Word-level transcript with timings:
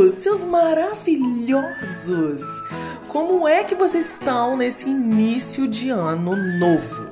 Queriditos! 0.00 0.14
Seus 0.14 0.42
maravilhosos! 0.44 2.42
Como 3.08 3.46
é 3.46 3.64
que 3.64 3.74
vocês 3.74 4.08
estão 4.12 4.56
nesse 4.56 4.88
início 4.88 5.68
de 5.68 5.90
ano 5.90 6.34
novo? 6.58 7.10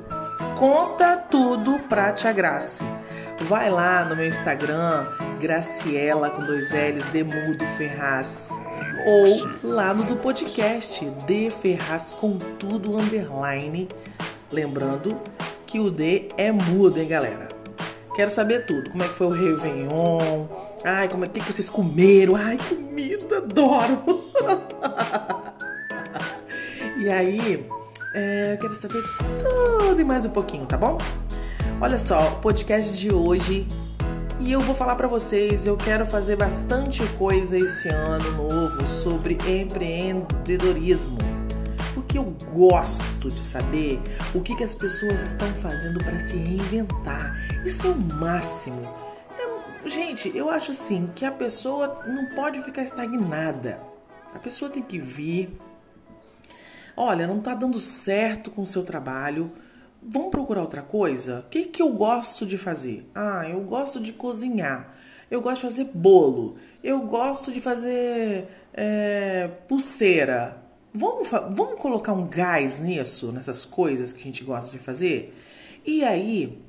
Conta 0.57 1.17
tudo 1.17 1.77
pra 1.87 2.11
Tia 2.13 2.31
Grace. 2.33 2.83
Vai 3.41 3.69
lá 3.69 4.03
no 4.05 4.15
meu 4.15 4.25
Instagram, 4.25 5.07
Graciela 5.39 6.29
com 6.29 6.41
dois 6.41 6.71
L's, 6.73 7.05
Demudo 7.07 7.65
Ferraz. 7.77 8.49
Ou 9.05 9.47
lá 9.63 9.93
no 9.93 10.03
do 10.03 10.17
podcast, 10.17 11.05
D 11.25 11.49
Ferraz 11.49 12.11
com 12.11 12.37
tudo 12.37 12.97
underline. 12.97 13.87
Lembrando 14.51 15.17
que 15.65 15.79
o 15.79 15.89
D 15.89 16.29
é 16.35 16.51
mudo, 16.51 16.99
hein, 16.99 17.07
galera? 17.07 17.48
Quero 18.19 18.31
saber 18.31 18.65
tudo. 18.65 18.89
Como 18.89 19.01
é 19.01 19.07
que 19.07 19.15
foi 19.15 19.27
o 19.27 19.29
Réveillon? 19.29 20.45
Ai, 20.83 21.07
como 21.07 21.23
é 21.23 21.27
que, 21.29 21.39
que 21.39 21.53
vocês 21.53 21.69
comeram? 21.69 22.35
Ai, 22.35 22.57
comida, 22.57 23.37
adoro! 23.37 24.03
e 26.99 27.09
aí, 27.09 27.65
é, 28.13 28.55
eu 28.55 28.57
quero 28.57 28.75
saber 28.75 29.01
tudo 29.37 30.01
e 30.01 30.03
mais 30.03 30.25
um 30.25 30.31
pouquinho, 30.31 30.65
tá 30.65 30.77
bom? 30.77 30.97
Olha 31.79 31.97
só, 31.97 32.33
o 32.33 32.41
podcast 32.41 32.91
de 32.91 33.09
hoje 33.13 33.65
e 34.41 34.51
eu 34.51 34.59
vou 34.59 34.75
falar 34.75 34.97
para 34.97 35.07
vocês, 35.07 35.65
eu 35.65 35.77
quero 35.77 36.05
fazer 36.05 36.35
bastante 36.35 37.01
coisa 37.17 37.57
esse 37.57 37.87
ano 37.87 38.33
novo 38.33 38.85
sobre 38.85 39.37
empreendedorismo. 39.47 41.38
Porque 42.09 42.17
eu 42.17 42.35
gosto 42.51 43.29
de 43.29 43.39
saber 43.39 44.01
o 44.33 44.41
que, 44.41 44.55
que 44.55 44.63
as 44.63 44.73
pessoas 44.73 45.23
estão 45.25 45.47
fazendo 45.55 46.03
para 46.03 46.19
se 46.19 46.35
reinventar. 46.35 47.37
Isso 47.63 47.85
é 47.85 47.91
o 47.91 47.95
máximo. 47.95 48.81
É, 49.37 49.87
gente, 49.87 50.35
eu 50.35 50.49
acho 50.49 50.71
assim 50.71 51.11
que 51.13 51.23
a 51.23 51.31
pessoa 51.31 52.03
não 52.07 52.33
pode 52.33 52.63
ficar 52.63 52.81
estagnada. 52.81 53.79
A 54.33 54.39
pessoa 54.39 54.71
tem 54.71 54.81
que 54.81 54.97
vir. 54.97 55.55
Olha, 56.97 57.27
não 57.27 57.39
tá 57.41 57.53
dando 57.53 57.79
certo 57.79 58.49
com 58.49 58.63
o 58.63 58.65
seu 58.65 58.81
trabalho 58.81 59.51
Vamos 60.01 60.31
procurar 60.31 60.61
outra 60.61 60.81
coisa? 60.81 61.41
O 61.41 61.49
que, 61.49 61.65
que 61.65 61.81
eu 61.81 61.91
gosto 61.91 62.45
de 62.45 62.57
fazer? 62.57 63.07
Ah, 63.13 63.47
eu 63.49 63.59
gosto 63.61 63.99
de 63.99 64.13
cozinhar. 64.13 64.95
Eu 65.29 65.41
gosto 65.41 65.57
de 65.57 65.61
fazer 65.61 65.91
bolo. 65.93 66.55
Eu 66.81 67.01
gosto 67.01 67.51
de 67.51 67.59
fazer 67.59 68.47
é, 68.73 69.49
pulseira. 69.67 70.68
Vamos, 70.93 71.29
vamos 71.29 71.79
colocar 71.79 72.13
um 72.13 72.27
gás 72.27 72.79
nisso, 72.79 73.31
nessas 73.31 73.63
coisas 73.63 74.11
que 74.11 74.21
a 74.21 74.23
gente 74.23 74.43
gosta 74.43 74.71
de 74.71 74.79
fazer? 74.79 75.35
E 75.85 76.03
aí, 76.03 76.59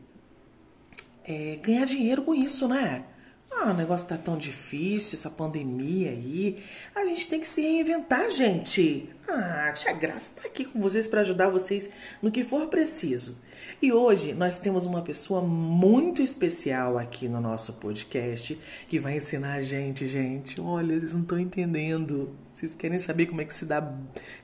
é, 1.25 1.57
ganhar 1.63 1.87
dinheiro 1.87 2.23
com 2.23 2.35
isso, 2.35 2.69
né? 2.69 3.05
Ah, 3.51 3.71
o 3.71 3.75
negócio 3.75 4.09
tá 4.09 4.17
tão 4.17 4.39
difícil, 4.39 5.19
essa 5.19 5.31
pandemia 5.31 6.11
aí. 6.11 6.63
A 6.95 7.05
gente 7.05 7.29
tem 7.29 7.41
que 7.41 7.48
se 7.48 7.63
reinventar, 7.63 8.31
gente. 8.31 9.11
Ah, 9.29 9.73
tia 9.73 9.93
Graça 9.93 10.33
tá 10.41 10.47
aqui 10.47 10.65
com 10.65 10.81
vocês 10.81 11.09
para 11.09 11.21
ajudar 11.21 11.48
vocês 11.48 11.91
no 12.23 12.31
que 12.31 12.45
for 12.45 12.69
preciso. 12.69 13.39
E 13.83 13.95
hoje 13.95 14.35
nós 14.35 14.58
temos 14.58 14.85
uma 14.85 15.01
pessoa 15.01 15.41
muito 15.41 16.20
especial 16.20 16.98
aqui 16.98 17.27
no 17.27 17.41
nosso 17.41 17.73
podcast 17.74 18.58
que 18.86 18.98
vai 18.98 19.17
ensinar 19.17 19.55
a 19.55 19.63
gente, 19.63 20.07
gente. 20.07 20.61
Olha, 20.61 21.01
vocês 21.01 21.14
não 21.14 21.23
estão 21.23 21.41
entendendo. 21.41 22.36
Vocês 22.52 22.74
querem 22.74 22.98
saber 22.98 23.24
como 23.24 23.41
é 23.41 23.45
que 23.46 23.55
se 23.55 23.64
dá, 23.64 23.83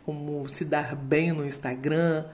como 0.06 0.48
se 0.48 0.64
dar 0.64 0.96
bem 0.96 1.32
no 1.32 1.44
Instagram, 1.44 2.24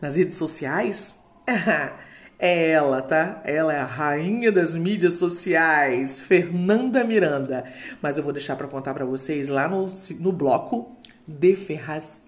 nas 0.00 0.14
redes 0.16 0.36
sociais? 0.36 1.18
É 2.44 2.70
ela, 2.72 3.00
tá? 3.00 3.40
Ela 3.44 3.72
é 3.72 3.78
a 3.78 3.84
rainha 3.84 4.50
das 4.50 4.74
mídias 4.74 5.14
sociais, 5.14 6.20
Fernanda 6.20 7.04
Miranda. 7.04 7.62
Mas 8.02 8.18
eu 8.18 8.24
vou 8.24 8.32
deixar 8.32 8.56
para 8.56 8.66
contar 8.66 8.94
para 8.94 9.04
vocês 9.04 9.48
lá 9.48 9.68
no, 9.68 9.86
no 10.18 10.32
bloco 10.32 10.90
de 11.24 11.54
Ferraz. 11.54 12.20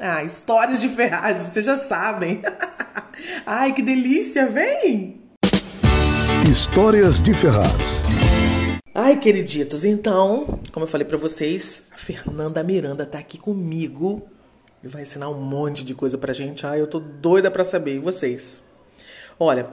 Ah, 0.00 0.24
histórias 0.24 0.80
de 0.80 0.88
Ferraz, 0.88 1.40
vocês 1.40 1.64
já 1.64 1.76
sabem. 1.76 2.42
Ai, 3.46 3.72
que 3.72 3.82
delícia, 3.82 4.46
vem! 4.46 5.20
Histórias 6.50 7.20
de 7.20 7.34
Ferraz. 7.34 8.02
Ai, 8.94 9.18
queriditos, 9.18 9.84
então, 9.84 10.60
como 10.72 10.84
eu 10.84 10.88
falei 10.88 11.06
para 11.06 11.16
vocês, 11.16 11.88
a 11.92 11.98
Fernanda 11.98 12.62
Miranda 12.62 13.04
tá 13.04 13.18
aqui 13.18 13.38
comigo 13.38 14.22
e 14.82 14.88
vai 14.88 15.02
ensinar 15.02 15.28
um 15.28 15.40
monte 15.40 15.84
de 15.84 15.94
coisa 15.94 16.16
pra 16.16 16.32
gente. 16.32 16.64
Ai, 16.64 16.80
eu 16.80 16.86
tô 16.86 17.00
doida 17.00 17.50
para 17.50 17.64
saber, 17.64 17.96
e 17.96 17.98
vocês? 17.98 18.62
Olha, 19.38 19.68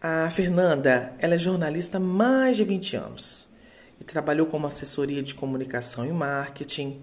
a 0.00 0.30
Fernanda, 0.30 1.12
ela 1.18 1.34
é 1.34 1.38
jornalista 1.38 1.96
há 1.96 2.00
mais 2.00 2.56
de 2.56 2.64
20 2.64 2.96
anos 2.96 3.50
e 4.00 4.04
trabalhou 4.04 4.46
como 4.46 4.66
assessoria 4.66 5.22
de 5.22 5.34
comunicação 5.34 6.06
e 6.06 6.12
marketing. 6.12 7.02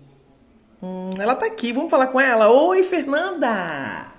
Hum, 0.81 1.09
ela 1.19 1.35
tá 1.35 1.47
aqui, 1.47 1.73
vamos 1.73 1.89
falar 1.89 2.07
com 2.07 2.19
ela. 2.19 2.49
Oi, 2.49 2.81
Fernanda! 2.83 4.16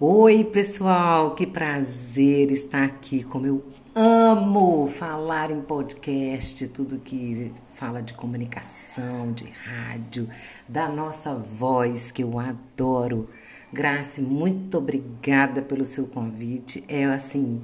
Oi, 0.00 0.44
pessoal, 0.44 1.34
que 1.34 1.44
prazer 1.44 2.52
estar 2.52 2.84
aqui. 2.84 3.24
Como 3.24 3.44
eu 3.48 3.64
amo 3.96 4.86
falar 4.86 5.50
em 5.50 5.60
podcast, 5.60 6.68
tudo 6.68 7.00
que 7.00 7.50
fala 7.74 8.00
de 8.00 8.14
comunicação, 8.14 9.32
de 9.32 9.46
rádio, 9.46 10.28
da 10.68 10.86
nossa 10.86 11.34
voz, 11.34 12.12
que 12.12 12.22
eu 12.22 12.38
adoro. 12.38 13.28
Grace, 13.72 14.20
muito 14.20 14.78
obrigada 14.78 15.62
pelo 15.62 15.84
seu 15.84 16.06
convite. 16.06 16.84
É 16.86 17.04
assim, 17.06 17.60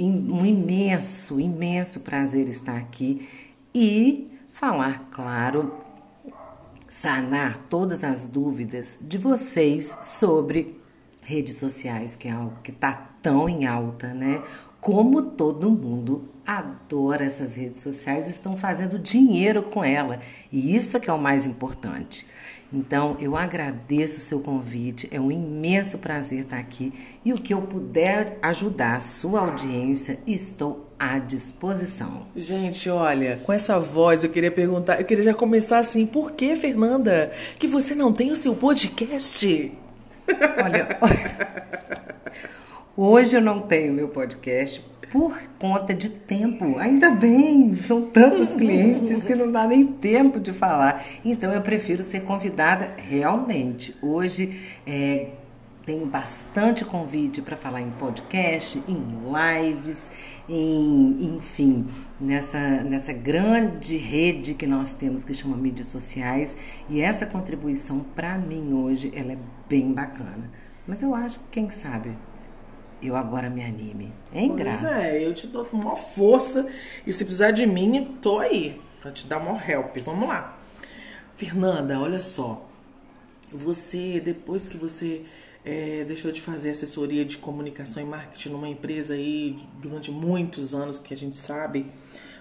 um 0.00 0.46
imenso, 0.46 1.38
imenso 1.38 2.00
prazer 2.00 2.48
estar 2.48 2.78
aqui 2.78 3.28
e 3.74 4.32
falar, 4.50 5.10
claro, 5.10 5.74
sanar 6.88 7.66
todas 7.68 8.02
as 8.02 8.26
dúvidas 8.26 8.98
de 8.98 9.18
vocês 9.18 9.94
sobre 10.02 10.85
redes 11.26 11.56
sociais, 11.56 12.14
que 12.14 12.28
é 12.28 12.30
algo 12.30 12.56
que 12.62 12.70
está 12.70 13.10
tão 13.20 13.48
em 13.48 13.66
alta, 13.66 14.14
né? 14.14 14.40
Como 14.80 15.20
todo 15.20 15.68
mundo 15.68 16.30
adora 16.46 17.24
essas 17.24 17.56
redes 17.56 17.80
sociais, 17.80 18.28
estão 18.28 18.56
fazendo 18.56 18.98
dinheiro 18.98 19.64
com 19.64 19.84
ela. 19.84 20.20
E 20.52 20.76
isso 20.76 20.96
é 20.96 21.00
que 21.00 21.10
é 21.10 21.12
o 21.12 21.18
mais 21.18 21.44
importante. 21.44 22.24
Então, 22.72 23.16
eu 23.20 23.36
agradeço 23.36 24.18
o 24.18 24.20
seu 24.20 24.40
convite, 24.40 25.08
é 25.10 25.20
um 25.20 25.30
imenso 25.30 25.98
prazer 25.98 26.42
estar 26.42 26.58
aqui 26.58 26.92
e 27.24 27.32
o 27.32 27.38
que 27.38 27.54
eu 27.54 27.62
puder 27.62 28.38
ajudar 28.42 28.96
a 28.96 29.00
sua 29.00 29.40
audiência, 29.40 30.18
estou 30.26 30.92
à 30.98 31.18
disposição. 31.18 32.24
Gente, 32.34 32.88
olha, 32.88 33.40
com 33.44 33.52
essa 33.52 33.78
voz 33.78 34.24
eu 34.24 34.30
queria 34.30 34.50
perguntar, 34.50 35.00
eu 35.00 35.04
queria 35.04 35.24
já 35.24 35.34
começar 35.34 35.78
assim, 35.78 36.06
por 36.06 36.32
que, 36.32 36.54
Fernanda, 36.56 37.32
que 37.58 37.66
você 37.66 37.94
não 37.94 38.12
tem 38.12 38.30
o 38.30 38.36
seu 38.36 38.54
podcast? 38.54 39.72
Olha, 40.62 40.88
hoje 42.96 43.36
eu 43.36 43.40
não 43.40 43.60
tenho 43.60 43.92
meu 43.92 44.08
podcast 44.08 44.82
por 45.10 45.38
conta 45.58 45.94
de 45.94 46.08
tempo. 46.08 46.78
Ainda 46.78 47.10
bem, 47.10 47.74
são 47.76 48.02
tantos 48.02 48.52
clientes 48.54 49.24
que 49.24 49.34
não 49.34 49.50
dá 49.50 49.66
nem 49.66 49.86
tempo 49.86 50.40
de 50.40 50.52
falar. 50.52 51.04
Então 51.24 51.52
eu 51.52 51.62
prefiro 51.62 52.02
ser 52.02 52.20
convidada 52.20 52.94
realmente. 52.96 53.94
Hoje 54.02 54.60
é, 54.86 55.28
tenho 55.86 56.04
bastante 56.04 56.84
convite 56.84 57.40
para 57.40 57.56
falar 57.56 57.80
em 57.80 57.90
podcast, 57.92 58.82
em 58.88 59.06
lives, 59.62 60.10
em, 60.48 61.36
enfim, 61.36 61.86
nessa, 62.20 62.58
nessa 62.82 63.12
grande 63.12 63.96
rede 63.96 64.54
que 64.54 64.66
nós 64.66 64.94
temos 64.94 65.22
que 65.22 65.32
chama 65.32 65.56
mídias 65.56 65.86
sociais. 65.86 66.56
E 66.90 67.00
essa 67.00 67.24
contribuição 67.24 68.00
para 68.00 68.36
mim 68.36 68.74
hoje 68.74 69.12
ela 69.14 69.32
é 69.32 69.38
bem 69.68 69.92
bacana. 69.92 70.50
Mas 70.88 71.02
eu 71.02 71.14
acho 71.14 71.38
que 71.38 71.46
quem 71.52 71.70
sabe 71.70 72.10
eu 73.00 73.14
agora 73.14 73.48
me 73.48 73.62
anime. 73.62 74.12
Hein, 74.34 74.48
pois 74.48 74.60
Graça? 74.60 74.90
é, 75.04 75.24
eu 75.24 75.32
te 75.32 75.46
dou 75.46 75.64
com 75.64 75.76
maior 75.76 75.96
força 75.96 76.68
e 77.06 77.12
se 77.12 77.24
precisar 77.24 77.52
de 77.52 77.64
mim, 77.64 78.18
tô 78.20 78.40
aí 78.40 78.80
para 79.00 79.12
te 79.12 79.24
dar 79.26 79.38
maior 79.38 79.62
help. 79.68 79.96
Vamos 79.98 80.28
lá. 80.28 80.58
Fernanda, 81.36 82.00
olha 82.00 82.18
só. 82.18 82.66
Você, 83.52 84.18
depois 84.18 84.68
que 84.68 84.76
você 84.76 85.24
é, 85.66 86.04
deixou 86.04 86.30
de 86.30 86.40
fazer 86.40 86.70
assessoria 86.70 87.24
de 87.24 87.38
comunicação 87.38 88.00
e 88.00 88.06
marketing 88.06 88.50
numa 88.50 88.68
empresa 88.68 89.14
aí 89.14 89.58
durante 89.82 90.12
muitos 90.12 90.72
anos, 90.72 90.96
que 90.96 91.12
a 91.12 91.16
gente 91.16 91.36
sabe, 91.36 91.90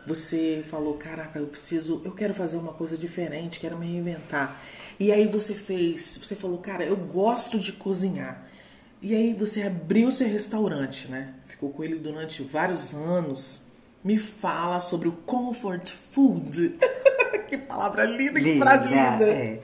você 0.05 0.63
falou, 0.63 0.93
caraca, 0.93 1.39
eu 1.39 1.47
preciso, 1.47 2.03
eu 2.05 2.11
quero 2.11 2.35
fazer 2.35 2.57
uma 2.57 2.71
coisa 2.71 2.95
diferente, 2.95 3.59
quero 3.59 3.79
me 3.79 3.87
reinventar. 3.87 4.61
E 4.99 5.11
aí 5.11 5.27
você 5.27 5.55
fez, 5.55 6.21
você 6.23 6.35
falou, 6.35 6.59
cara, 6.59 6.85
eu 6.85 6.95
gosto 6.95 7.57
de 7.57 7.73
cozinhar. 7.73 8.47
E 9.01 9.15
aí 9.15 9.33
você 9.33 9.63
abriu 9.63 10.11
seu 10.11 10.27
restaurante, 10.27 11.09
né? 11.09 11.33
Ficou 11.45 11.71
com 11.71 11.83
ele 11.83 11.95
durante 11.95 12.43
vários 12.43 12.93
anos. 12.93 13.63
Me 14.03 14.19
fala 14.19 14.79
sobre 14.79 15.07
o 15.07 15.11
comfort 15.11 15.89
food. 15.89 16.77
que 17.49 17.57
palavra 17.57 18.05
linda, 18.05 18.39
que 18.39 18.59
frase 18.59 18.87
linda. 18.87 19.25
É. 19.25 19.59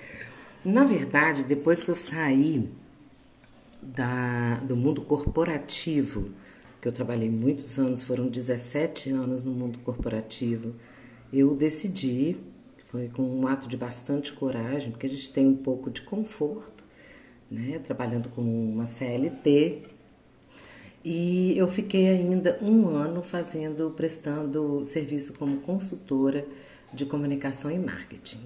Na 0.65 0.83
verdade, 0.83 1.43
depois 1.43 1.83
que 1.83 1.91
eu 1.91 1.95
saí 1.95 2.80
da, 3.81 4.55
do 4.63 4.75
mundo 4.75 5.01
corporativo, 5.01 6.29
que 6.81 6.87
eu 6.87 6.91
trabalhei 6.91 7.29
muitos 7.29 7.77
anos, 7.79 8.03
foram 8.03 8.27
17 8.27 9.09
anos 9.09 9.43
no 9.43 9.51
mundo 9.51 9.79
corporativo, 9.79 10.75
eu 11.31 11.55
decidi, 11.55 12.37
foi 12.87 13.09
com 13.09 13.23
um 13.23 13.47
ato 13.47 13.67
de 13.67 13.77
bastante 13.77 14.33
coragem, 14.33 14.91
porque 14.91 15.05
a 15.05 15.09
gente 15.09 15.29
tem 15.31 15.47
um 15.47 15.55
pouco 15.55 15.89
de 15.89 16.01
conforto, 16.01 16.83
né, 17.49 17.79
trabalhando 17.79 18.29
como 18.29 18.49
uma 18.49 18.85
CLT, 18.85 19.83
e 21.03 21.57
eu 21.57 21.67
fiquei 21.67 22.07
ainda 22.09 22.59
um 22.61 22.87
ano 22.89 23.23
fazendo, 23.23 23.91
prestando 23.91 24.85
serviço 24.85 25.33
como 25.33 25.59
consultora 25.61 26.45
de 26.93 27.05
comunicação 27.05 27.71
e 27.71 27.79
marketing. 27.79 28.39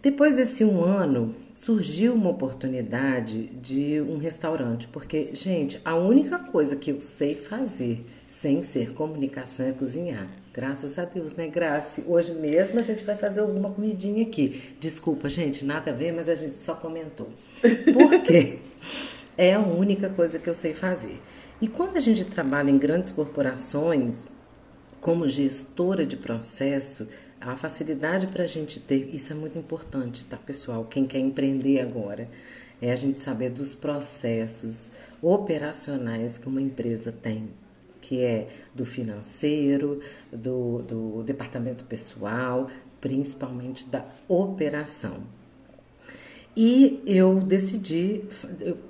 Depois 0.00 0.36
desse 0.36 0.64
um 0.64 0.82
ano, 0.82 1.34
surgiu 1.62 2.12
uma 2.14 2.28
oportunidade 2.28 3.44
de 3.44 4.00
um 4.00 4.18
restaurante, 4.18 4.88
porque, 4.88 5.30
gente, 5.32 5.80
a 5.84 5.94
única 5.94 6.36
coisa 6.36 6.74
que 6.74 6.90
eu 6.90 6.98
sei 6.98 7.36
fazer 7.36 8.04
sem 8.26 8.64
ser 8.64 8.92
comunicação 8.94 9.66
é 9.66 9.70
cozinhar. 9.70 10.26
Graças 10.52 10.98
a 10.98 11.04
Deus, 11.04 11.34
né, 11.34 11.46
Graça? 11.46 12.02
Hoje 12.08 12.32
mesmo 12.32 12.80
a 12.80 12.82
gente 12.82 13.04
vai 13.04 13.16
fazer 13.16 13.42
alguma 13.42 13.70
comidinha 13.70 14.24
aqui. 14.24 14.74
Desculpa, 14.80 15.28
gente, 15.28 15.64
nada 15.64 15.92
a 15.92 15.94
ver, 15.94 16.12
mas 16.12 16.28
a 16.28 16.34
gente 16.34 16.58
só 16.58 16.74
comentou. 16.74 17.28
Por 17.94 18.22
quê? 18.24 18.58
é 19.38 19.54
a 19.54 19.60
única 19.60 20.08
coisa 20.08 20.40
que 20.40 20.50
eu 20.50 20.54
sei 20.54 20.74
fazer. 20.74 21.22
E 21.60 21.68
quando 21.68 21.96
a 21.96 22.00
gente 22.00 22.24
trabalha 22.24 22.72
em 22.72 22.76
grandes 22.76 23.12
corporações, 23.12 24.26
como 25.00 25.28
gestora 25.28 26.04
de 26.04 26.16
processo, 26.16 27.06
a 27.44 27.56
facilidade 27.56 28.28
para 28.28 28.44
a 28.44 28.46
gente 28.46 28.78
ter, 28.78 29.14
isso 29.14 29.32
é 29.32 29.36
muito 29.36 29.58
importante, 29.58 30.24
tá, 30.24 30.36
pessoal? 30.36 30.84
Quem 30.84 31.06
quer 31.06 31.18
empreender 31.18 31.80
agora, 31.80 32.28
é 32.80 32.90
a 32.90 32.96
gente 32.96 33.18
saber 33.18 33.50
dos 33.50 33.74
processos 33.74 34.90
operacionais 35.20 36.36
que 36.36 36.48
uma 36.48 36.60
empresa 36.60 37.12
tem, 37.12 37.50
que 38.00 38.20
é 38.20 38.48
do 38.74 38.84
financeiro, 38.84 40.00
do, 40.32 40.78
do 40.78 41.22
departamento 41.22 41.84
pessoal, 41.84 42.68
principalmente 43.00 43.88
da 43.88 44.04
operação. 44.28 45.22
E 46.56 47.02
eu 47.06 47.40
decidi 47.40 48.24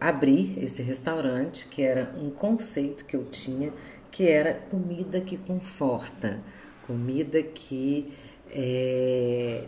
abrir 0.00 0.58
esse 0.58 0.82
restaurante, 0.82 1.66
que 1.66 1.82
era 1.82 2.12
um 2.18 2.30
conceito 2.30 3.04
que 3.04 3.14
eu 3.14 3.24
tinha, 3.26 3.72
que 4.10 4.26
era 4.26 4.54
comida 4.54 5.20
que 5.20 5.36
conforta, 5.36 6.40
comida 6.86 7.42
que 7.42 8.12
é, 8.52 9.64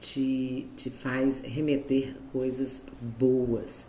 te, 0.00 0.66
te 0.76 0.90
faz 0.90 1.38
remeter 1.38 2.16
coisas 2.32 2.82
boas. 3.18 3.86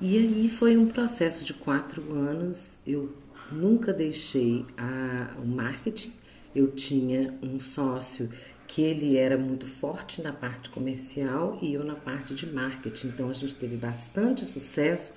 E 0.00 0.18
aí 0.18 0.48
foi 0.48 0.76
um 0.76 0.86
processo 0.86 1.44
de 1.44 1.54
quatro 1.54 2.12
anos. 2.14 2.78
Eu 2.86 3.14
nunca 3.52 3.92
deixei 3.92 4.64
a, 4.76 5.34
o 5.42 5.46
marketing. 5.46 6.12
Eu 6.54 6.72
tinha 6.72 7.38
um 7.42 7.60
sócio 7.60 8.30
que 8.66 8.82
ele 8.82 9.16
era 9.16 9.36
muito 9.36 9.66
forte 9.66 10.22
na 10.22 10.32
parte 10.32 10.70
comercial 10.70 11.58
e 11.60 11.74
eu 11.74 11.84
na 11.84 11.94
parte 11.94 12.34
de 12.34 12.46
marketing. 12.46 13.08
Então 13.08 13.28
a 13.28 13.32
gente 13.32 13.54
teve 13.54 13.76
bastante 13.76 14.44
sucesso 14.44 15.12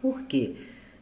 porque 0.00 0.56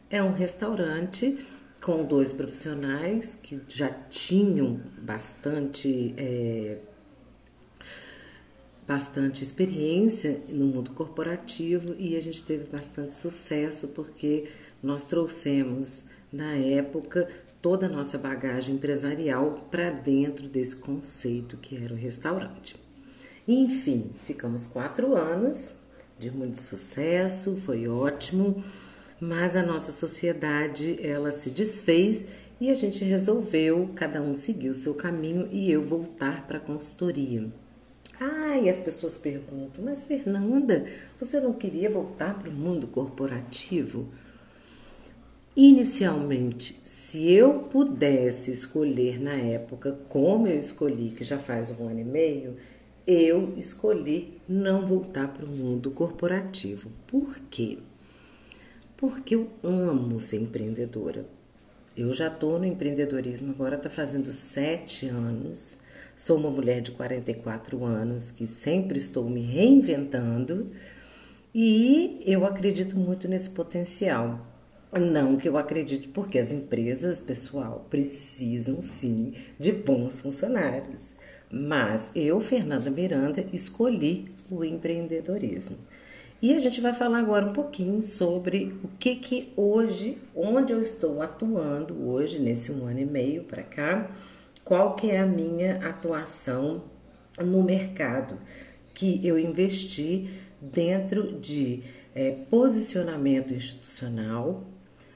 é 0.09 0.21
um 0.21 0.31
restaurante 0.31 1.37
com 1.81 2.05
dois 2.05 2.31
profissionais 2.31 3.37
que 3.41 3.59
já 3.67 3.89
tinham 3.89 4.79
bastante 5.01 6.13
é, 6.17 6.77
bastante 8.87 9.43
experiência 9.43 10.41
no 10.49 10.65
mundo 10.65 10.91
corporativo 10.91 11.95
e 11.97 12.15
a 12.15 12.21
gente 12.21 12.43
teve 12.43 12.65
bastante 12.65 13.15
sucesso 13.15 13.89
porque 13.89 14.49
nós 14.81 15.05
trouxemos 15.05 16.05
na 16.31 16.55
época 16.55 17.27
toda 17.61 17.85
a 17.85 17.89
nossa 17.89 18.17
bagagem 18.17 18.75
empresarial 18.75 19.67
para 19.71 19.89
dentro 19.91 20.49
desse 20.49 20.75
conceito 20.75 21.57
que 21.57 21.81
era 21.81 21.93
o 21.93 21.97
restaurante. 21.97 22.75
Enfim, 23.47 24.11
ficamos 24.25 24.67
quatro 24.67 25.15
anos 25.15 25.73
de 26.19 26.29
muito 26.31 26.61
sucesso, 26.61 27.57
foi 27.65 27.87
ótimo, 27.87 28.63
mas 29.19 29.55
a 29.55 29.63
nossa 29.63 29.91
sociedade 29.91 30.97
ela 31.05 31.31
se 31.31 31.49
desfez 31.49 32.25
e 32.59 32.69
a 32.69 32.73
gente 32.73 33.03
resolveu 33.03 33.89
cada 33.95 34.21
um 34.21 34.35
seguir 34.35 34.69
o 34.69 34.75
seu 34.75 34.93
caminho 34.93 35.47
e 35.51 35.71
eu 35.71 35.83
voltar 35.83 36.47
para 36.47 36.57
a 36.57 36.61
consultoria. 36.61 37.51
E 38.63 38.69
as 38.69 38.79
pessoas 38.79 39.17
perguntam, 39.17 39.83
mas 39.83 40.03
Fernanda, 40.03 40.85
você 41.19 41.39
não 41.39 41.53
queria 41.53 41.89
voltar 41.89 42.39
para 42.39 42.49
o 42.49 42.53
mundo 42.53 42.87
corporativo? 42.87 44.07
Inicialmente, 45.55 46.79
se 46.83 47.31
eu 47.31 47.59
pudesse 47.59 48.51
escolher 48.51 49.21
na 49.21 49.33
época 49.33 49.99
como 50.07 50.47
eu 50.47 50.57
escolhi, 50.57 51.11
que 51.11 51.23
já 51.23 51.37
faz 51.37 51.71
um 51.71 51.87
ano 51.87 51.99
e 51.99 52.05
meio, 52.05 52.55
eu 53.05 53.53
escolhi 53.57 54.39
não 54.47 54.87
voltar 54.87 55.27
para 55.27 55.45
o 55.45 55.49
mundo 55.49 55.91
corporativo. 55.91 56.89
Por 57.05 57.37
quê? 57.51 57.77
Porque 58.95 59.35
eu 59.35 59.49
amo 59.61 60.21
ser 60.21 60.37
empreendedora. 60.41 61.25
Eu 61.95 62.13
já 62.13 62.29
estou 62.29 62.57
no 62.57 62.65
empreendedorismo 62.65 63.51
agora, 63.51 63.75
está 63.75 63.89
fazendo 63.89 64.31
sete 64.31 65.07
anos. 65.07 65.77
Sou 66.15 66.37
uma 66.37 66.51
mulher 66.51 66.79
de 66.79 66.91
44 66.91 67.83
anos 67.83 68.29
que 68.29 68.45
sempre 68.45 68.99
estou 68.99 69.27
me 69.27 69.41
reinventando 69.41 70.69
e 71.53 72.21
eu 72.25 72.45
acredito 72.45 72.95
muito 72.95 73.27
nesse 73.27 73.49
potencial. 73.49 74.39
Não 74.93 75.37
que 75.37 75.49
eu 75.49 75.57
acredite, 75.57 76.07
porque 76.07 76.37
as 76.37 76.51
empresas, 76.51 77.19
pessoal, 77.19 77.87
precisam 77.89 78.79
sim 78.79 79.33
de 79.59 79.71
bons 79.71 80.21
funcionários. 80.21 81.15
Mas 81.51 82.11
eu, 82.15 82.39
Fernanda 82.39 82.91
Miranda, 82.91 83.43
escolhi 83.51 84.31
o 84.51 84.63
empreendedorismo. 84.63 85.77
E 86.39 86.53
a 86.53 86.59
gente 86.59 86.79
vai 86.79 86.93
falar 86.93 87.19
agora 87.19 87.45
um 87.45 87.53
pouquinho 87.53 88.03
sobre 88.03 88.77
o 88.83 88.87
que 88.99 89.15
que 89.15 89.51
hoje, 89.55 90.19
onde 90.35 90.73
eu 90.73 90.79
estou 90.79 91.21
atuando 91.23 92.07
hoje, 92.07 92.37
nesse 92.37 92.71
um 92.71 92.85
ano 92.85 92.99
e 92.99 93.05
meio 93.05 93.43
para 93.45 93.63
cá, 93.63 94.11
qual 94.63 94.95
que 94.95 95.11
é 95.11 95.19
a 95.19 95.25
minha 95.25 95.77
atuação 95.87 96.83
no 97.39 97.63
mercado 97.63 98.37
que 98.93 99.25
eu 99.25 99.37
investi 99.37 100.29
dentro 100.61 101.39
de 101.39 101.83
é, 102.15 102.31
posicionamento 102.49 103.53
institucional, 103.53 104.63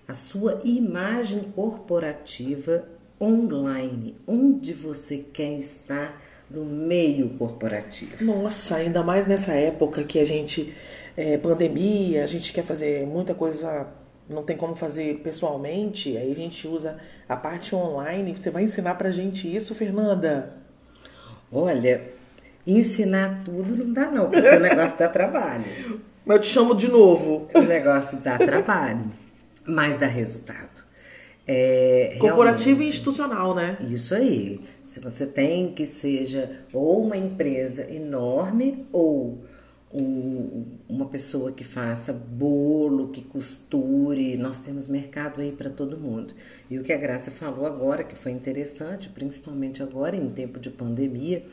a 0.07 0.13
sua 0.13 0.61
imagem 0.63 1.43
corporativa 1.55 2.87
online, 3.21 4.15
onde 4.27 4.73
você 4.73 5.17
quer 5.17 5.57
estar 5.57 6.21
no 6.49 6.65
meio 6.65 7.29
corporativo. 7.31 8.23
Nossa, 8.23 8.77
ainda 8.77 9.03
mais 9.03 9.27
nessa 9.27 9.53
época 9.53 10.03
que 10.03 10.19
a 10.19 10.25
gente 10.25 10.73
é, 11.15 11.37
pandemia, 11.37 12.23
a 12.23 12.27
gente 12.27 12.53
quer 12.53 12.63
fazer 12.63 13.05
muita 13.05 13.33
coisa 13.33 13.87
não 14.29 14.43
tem 14.43 14.57
como 14.57 14.75
fazer 14.75 15.19
pessoalmente, 15.19 16.17
aí 16.17 16.31
a 16.31 16.35
gente 16.35 16.67
usa 16.67 16.97
a 17.27 17.35
parte 17.35 17.75
online. 17.75 18.35
Você 18.35 18.49
vai 18.49 18.63
ensinar 18.63 18.95
pra 18.95 19.11
gente 19.11 19.53
isso, 19.53 19.75
Fernanda? 19.75 20.53
Olha, 21.51 22.01
ensinar 22.65 23.41
tudo 23.45 23.75
não 23.75 23.91
dá 23.91 24.11
não, 24.11 24.29
porque 24.29 24.47
o 24.47 24.59
negócio 24.59 24.99
dá 24.99 25.07
trabalho. 25.07 26.01
Mas 26.25 26.37
eu 26.37 26.41
te 26.41 26.47
chamo 26.47 26.75
de 26.75 26.89
novo. 26.89 27.47
O 27.53 27.61
negócio 27.61 28.17
dá 28.17 28.37
trabalho, 28.37 29.11
mas 29.65 29.97
dá 29.97 30.07
resultado. 30.07 30.85
É, 31.47 32.17
Corporativo 32.19 32.83
e 32.83 32.89
institucional, 32.89 33.55
né? 33.55 33.77
Isso 33.89 34.13
aí. 34.13 34.59
Se 34.85 34.99
você 34.99 35.25
tem 35.25 35.71
que 35.71 35.85
seja 35.85 36.59
ou 36.73 37.05
uma 37.05 37.15
empresa 37.15 37.89
enorme 37.89 38.85
ou 38.91 39.45
um, 39.93 40.65
uma 40.87 41.05
pessoa 41.05 41.51
que 41.51 41.63
faça 41.63 42.11
bolo, 42.11 43.09
que 43.09 43.21
costure, 43.21 44.35
nós 44.37 44.59
temos 44.59 44.87
mercado 44.87 45.41
aí 45.41 45.51
para 45.51 45.69
todo 45.69 45.97
mundo. 45.97 46.33
E 46.69 46.77
o 46.77 46.83
que 46.83 46.91
a 46.91 46.97
Graça 46.97 47.31
falou 47.31 47.65
agora, 47.65 48.03
que 48.03 48.15
foi 48.15 48.31
interessante, 48.31 49.09
principalmente 49.09 49.81
agora 49.81 50.15
em 50.15 50.29
tempo 50.29 50.59
de 50.59 50.69
pandemia, 50.69 51.45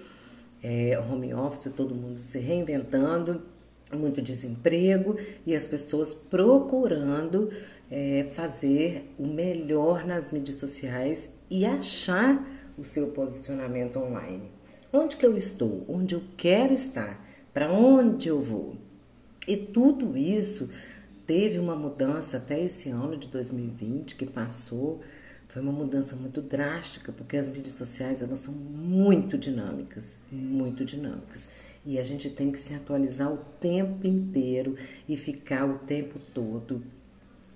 é, 0.63 0.99
home 0.99 1.33
office, 1.35 1.73
todo 1.77 1.95
mundo 1.95 2.19
se 2.19 2.39
reinventando, 2.39 3.43
muito 3.93 4.21
desemprego 4.21 5.17
e 5.47 5.55
as 5.55 5.69
pessoas 5.69 6.13
procurando 6.13 7.51
é, 7.91 8.27
fazer 8.33 9.15
o 9.19 9.27
melhor 9.27 10.05
nas 10.05 10.33
mídias 10.33 10.57
sociais 10.57 11.35
e 11.49 11.65
achar 11.65 12.45
o 12.77 12.85
seu 12.85 13.09
posicionamento 13.09 13.99
online. 13.99 14.51
Onde 14.93 15.17
que 15.17 15.27
eu 15.27 15.37
estou? 15.37 15.85
Onde 15.89 16.15
eu 16.15 16.23
quero 16.37 16.73
estar? 16.73 17.24
Para 17.55 17.71
onde 17.71 18.29
eu 18.29 18.43
vou? 18.43 18.77
E 19.47 19.57
tudo 19.57 20.17
isso 20.17 20.71
teve 21.25 21.57
uma 21.57 21.77
mudança 21.77 22.39
até 22.39 22.61
esse 22.61 22.89
ano 22.89 23.17
de 23.17 23.29
2020 23.29 24.17
que 24.17 24.27
passou. 24.27 25.01
Foi 25.49 25.63
uma 25.63 25.71
mudança 25.71 26.17
muito 26.17 26.43
drástica, 26.43 27.13
porque 27.13 27.37
as 27.37 27.49
mídias 27.49 27.75
sociais 27.75 28.23
elas 28.23 28.41
são 28.41 28.53
muito 28.53 29.39
dinâmicas, 29.39 30.19
muito 30.33 30.85
dinâmicas. 30.85 31.49
E 31.87 31.97
a 31.97 32.03
gente 32.03 32.29
tem 32.29 32.51
que 32.51 32.59
se 32.59 32.75
atualizar 32.75 33.33
o 33.33 33.37
tempo 33.61 34.05
inteiro 34.05 34.77
e 35.09 35.17
ficar 35.17 35.65
o 35.65 35.79
tempo 35.79 36.19
todo. 36.35 36.83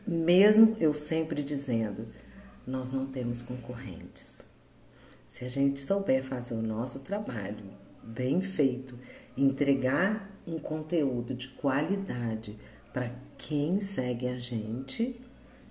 Mesmo 0.07 0.77
eu 0.79 0.95
sempre 0.95 1.43
dizendo, 1.43 2.07
nós 2.65 2.91
não 2.93 3.05
temos 3.05 3.43
concorrentes. 3.43 4.43
Se 5.27 5.45
a 5.45 5.49
gente 5.49 5.81
souber 5.81 6.23
fazer 6.23 6.55
o 6.55 6.63
nosso 6.63 7.01
trabalho 7.01 7.65
bem 8.03 8.41
feito, 8.41 8.97
entregar 9.43 10.31
um 10.47 10.59
conteúdo 10.59 11.35
de 11.35 11.49
qualidade 11.49 12.59
para 12.93 13.11
quem 13.37 13.79
segue 13.79 14.29
a 14.29 14.39
gente, 14.39 15.21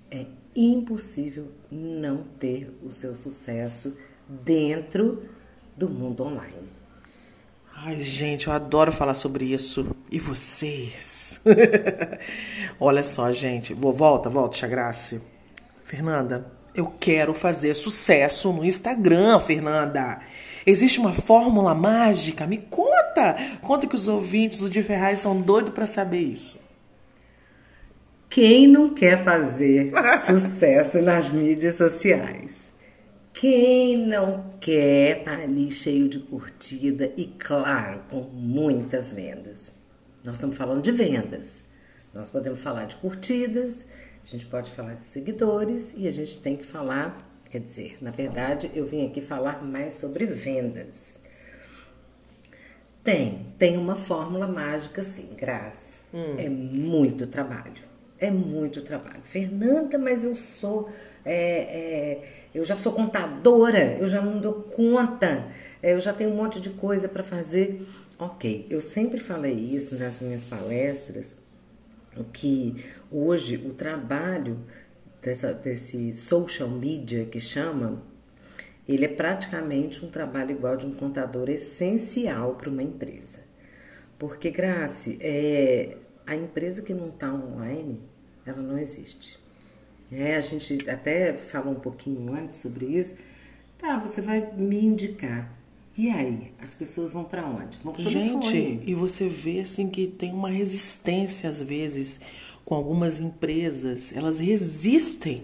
é 0.10 0.26
impossível 0.56 1.52
não 1.70 2.24
ter 2.40 2.74
o 2.84 2.90
seu 2.90 3.16
sucesso 3.16 3.98
dentro 4.28 5.24
do 5.76 5.90
mundo 5.90 6.24
online. 6.24 6.70
Ai, 7.76 8.02
gente, 8.02 8.48
eu 8.48 8.54
adoro 8.54 8.92
falar 8.92 9.14
sobre 9.14 9.46
isso. 9.46 9.96
E 10.10 10.18
vocês? 10.18 11.40
Olha 12.80 13.04
só, 13.04 13.32
gente. 13.32 13.74
Vou, 13.74 13.94
volta, 13.94 14.30
volta, 14.30 14.58
Tia 14.58 14.68
Grace. 14.68 15.22
Fernanda, 15.84 16.52
eu 16.74 16.88
quero 17.00 17.36
fazer 17.36 17.76
sucesso 17.76 18.52
no 18.52 18.66
Instagram, 18.66 19.40
Fernanda. 19.40 20.20
Existe 20.70 21.00
uma 21.00 21.14
fórmula 21.14 21.74
mágica? 21.74 22.46
Me 22.46 22.58
conta! 22.58 23.38
Conta 23.62 23.88
que 23.88 23.96
os 23.96 24.10
ouvintes 24.10 24.60
do 24.60 24.70
de 24.70 24.84
Ferraz 24.84 25.22
são 25.22 25.40
doidos 25.40 25.74
para 25.74 25.88
saber 25.88 26.20
isso. 26.20 26.60
Quem 28.30 28.68
não 28.68 28.94
quer 28.94 29.24
fazer 29.24 29.94
sucesso 30.28 31.02
nas 31.02 31.30
mídias 31.30 31.76
sociais? 31.76 32.70
Quem 33.32 34.06
não 34.08 34.44
quer 34.60 35.20
estar 35.20 35.38
tá 35.38 35.44
ali 35.44 35.72
cheio 35.72 36.10
de 36.10 36.20
curtida 36.20 37.14
e, 37.16 37.28
claro, 37.28 38.02
com 38.10 38.24
muitas 38.24 39.14
vendas? 39.14 39.72
Nós 40.22 40.36
estamos 40.36 40.58
falando 40.58 40.82
de 40.82 40.92
vendas. 40.92 41.64
Nós 42.14 42.28
podemos 42.28 42.60
falar 42.60 42.86
de 42.86 42.98
curtidas, 42.98 43.86
a 44.22 44.28
gente 44.28 44.46
pode 44.48 44.70
falar 44.72 44.96
de 44.96 45.04
seguidores 45.04 45.94
e 45.96 46.08
a 46.08 46.12
gente 46.12 46.40
tem 46.40 46.58
que 46.58 46.66
falar, 46.66 47.37
quer 47.50 47.60
dizer, 47.60 47.98
na 48.02 48.12
verdade, 48.12 48.72
eu 48.74 48.86
vim 48.86 49.06
aqui 49.06 49.22
falar 49.22 49.64
mais 49.64 49.94
sobre 49.96 50.26
vendas. 50.26 51.20
Tem, 53.04 53.46
tem 53.58 53.78
uma 53.78 53.96
fórmula 53.96 54.48
mágica 54.48 55.02
sim, 55.02 55.34
Graça. 55.36 56.00
Hum. 56.14 56.36
É 56.38 56.50
muito 56.50 57.26
trabalho. 57.28 57.88
É 58.20 58.30
muito 58.30 58.82
trabalho. 58.82 59.22
Fernanda, 59.24 59.98
mas 59.98 60.24
eu 60.24 60.36
sou. 60.36 60.90
É, 61.24 61.34
é, 61.34 62.24
eu 62.54 62.66
já 62.66 62.76
sou 62.76 62.92
contadora, 62.94 63.98
eu 64.00 64.08
já 64.08 64.22
não 64.22 64.40
dou 64.40 64.54
conta, 64.54 65.46
é, 65.82 65.94
eu 65.94 66.00
já 66.00 66.12
tenho 66.12 66.32
um 66.32 66.36
monte 66.36 66.60
de 66.60 66.72
coisa 66.72 67.08
para 67.08 67.24
fazer. 67.24 67.86
Ok, 68.18 68.66
eu 68.70 68.82
sempre 68.82 69.20
falei 69.20 69.54
isso 69.54 69.96
nas 69.96 70.20
minhas 70.20 70.44
palestras, 70.44 71.38
que 72.34 72.84
hoje 73.12 73.58
o 73.58 73.74
trabalho 73.74 74.58
dessa, 75.28 75.54
desse 75.54 76.16
social 76.16 76.70
media 76.70 77.26
que 77.26 77.38
chama, 77.38 78.02
ele 78.88 79.04
é 79.04 79.10
praticamente 79.10 80.04
um 80.06 80.10
trabalho 80.10 80.52
igual 80.52 80.78
de 80.78 80.86
um 80.86 80.94
contador 80.94 81.50
essencial 81.50 82.56
para 82.56 82.70
uma 82.70 82.82
empresa. 82.82 83.42
Porque, 84.18 84.50
Grace, 84.50 85.18
é, 85.20 85.98
a 86.26 86.34
empresa 86.34 86.82
que 86.82 86.94
não 86.94 87.10
está 87.10 87.30
online, 87.34 88.00
ela 88.46 88.62
não 88.62 88.78
existe. 88.78 89.38
É, 90.10 90.38
a 90.38 90.42
gente 90.42 90.90
até 90.90 91.34
falou 91.34 91.74
um 91.74 91.80
pouquinho 91.80 92.34
antes 92.34 92.58
sobre 92.58 92.86
isso. 92.86 93.18
Tá, 93.78 94.00
você 94.00 94.22
vai 94.22 94.54
me 94.56 94.80
indicar. 94.80 95.54
E 95.98 96.10
aí, 96.10 96.54
as 96.62 96.74
pessoas 96.74 97.12
vão 97.12 97.26
para 97.26 97.46
onde? 97.46 97.78
Vão 97.84 97.94
Gente, 98.00 98.82
e 98.86 98.94
você 98.96 99.28
vê 99.28 99.60
assim 99.60 99.90
que 99.90 100.08
tem 100.08 100.32
uma 100.32 100.50
resistência 100.50 101.50
às 101.50 101.62
vezes 101.62 102.22
com 102.68 102.76
algumas 102.76 103.22
empresas, 103.22 104.14
elas 104.14 104.42
resistem. 104.42 105.44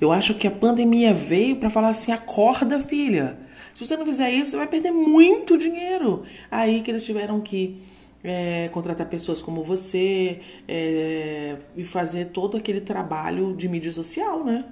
Eu 0.00 0.12
acho 0.12 0.34
que 0.34 0.46
a 0.46 0.52
pandemia 0.52 1.12
veio 1.12 1.56
para 1.56 1.68
falar 1.68 1.88
assim: 1.88 2.12
acorda, 2.12 2.78
filha. 2.78 3.36
Se 3.74 3.84
você 3.84 3.96
não 3.96 4.06
fizer 4.06 4.30
isso, 4.30 4.52
você 4.52 4.56
vai 4.56 4.68
perder 4.68 4.92
muito 4.92 5.58
dinheiro. 5.58 6.22
Aí 6.48 6.80
que 6.82 6.92
eles 6.92 7.04
tiveram 7.04 7.40
que 7.40 7.82
é, 8.22 8.68
contratar 8.68 9.08
pessoas 9.08 9.42
como 9.42 9.64
você 9.64 10.42
é, 10.68 11.56
e 11.76 11.82
fazer 11.82 12.26
todo 12.26 12.56
aquele 12.56 12.80
trabalho 12.80 13.52
de 13.56 13.68
mídia 13.68 13.92
social, 13.92 14.44
né? 14.44 14.64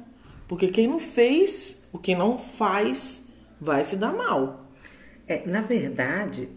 Porque 0.47 0.69
quem 0.69 0.87
não 0.87 1.01
fez, 1.01 1.89
o 1.93 1.99
quem 1.99 2.17
não 2.17 2.39
faz, 2.39 3.33
vai 3.61 3.83
se 3.83 3.97
dar 3.97 4.13
mal. 4.13 4.69
É, 5.27 5.45
na 5.49 5.63
verdade, 5.63 6.49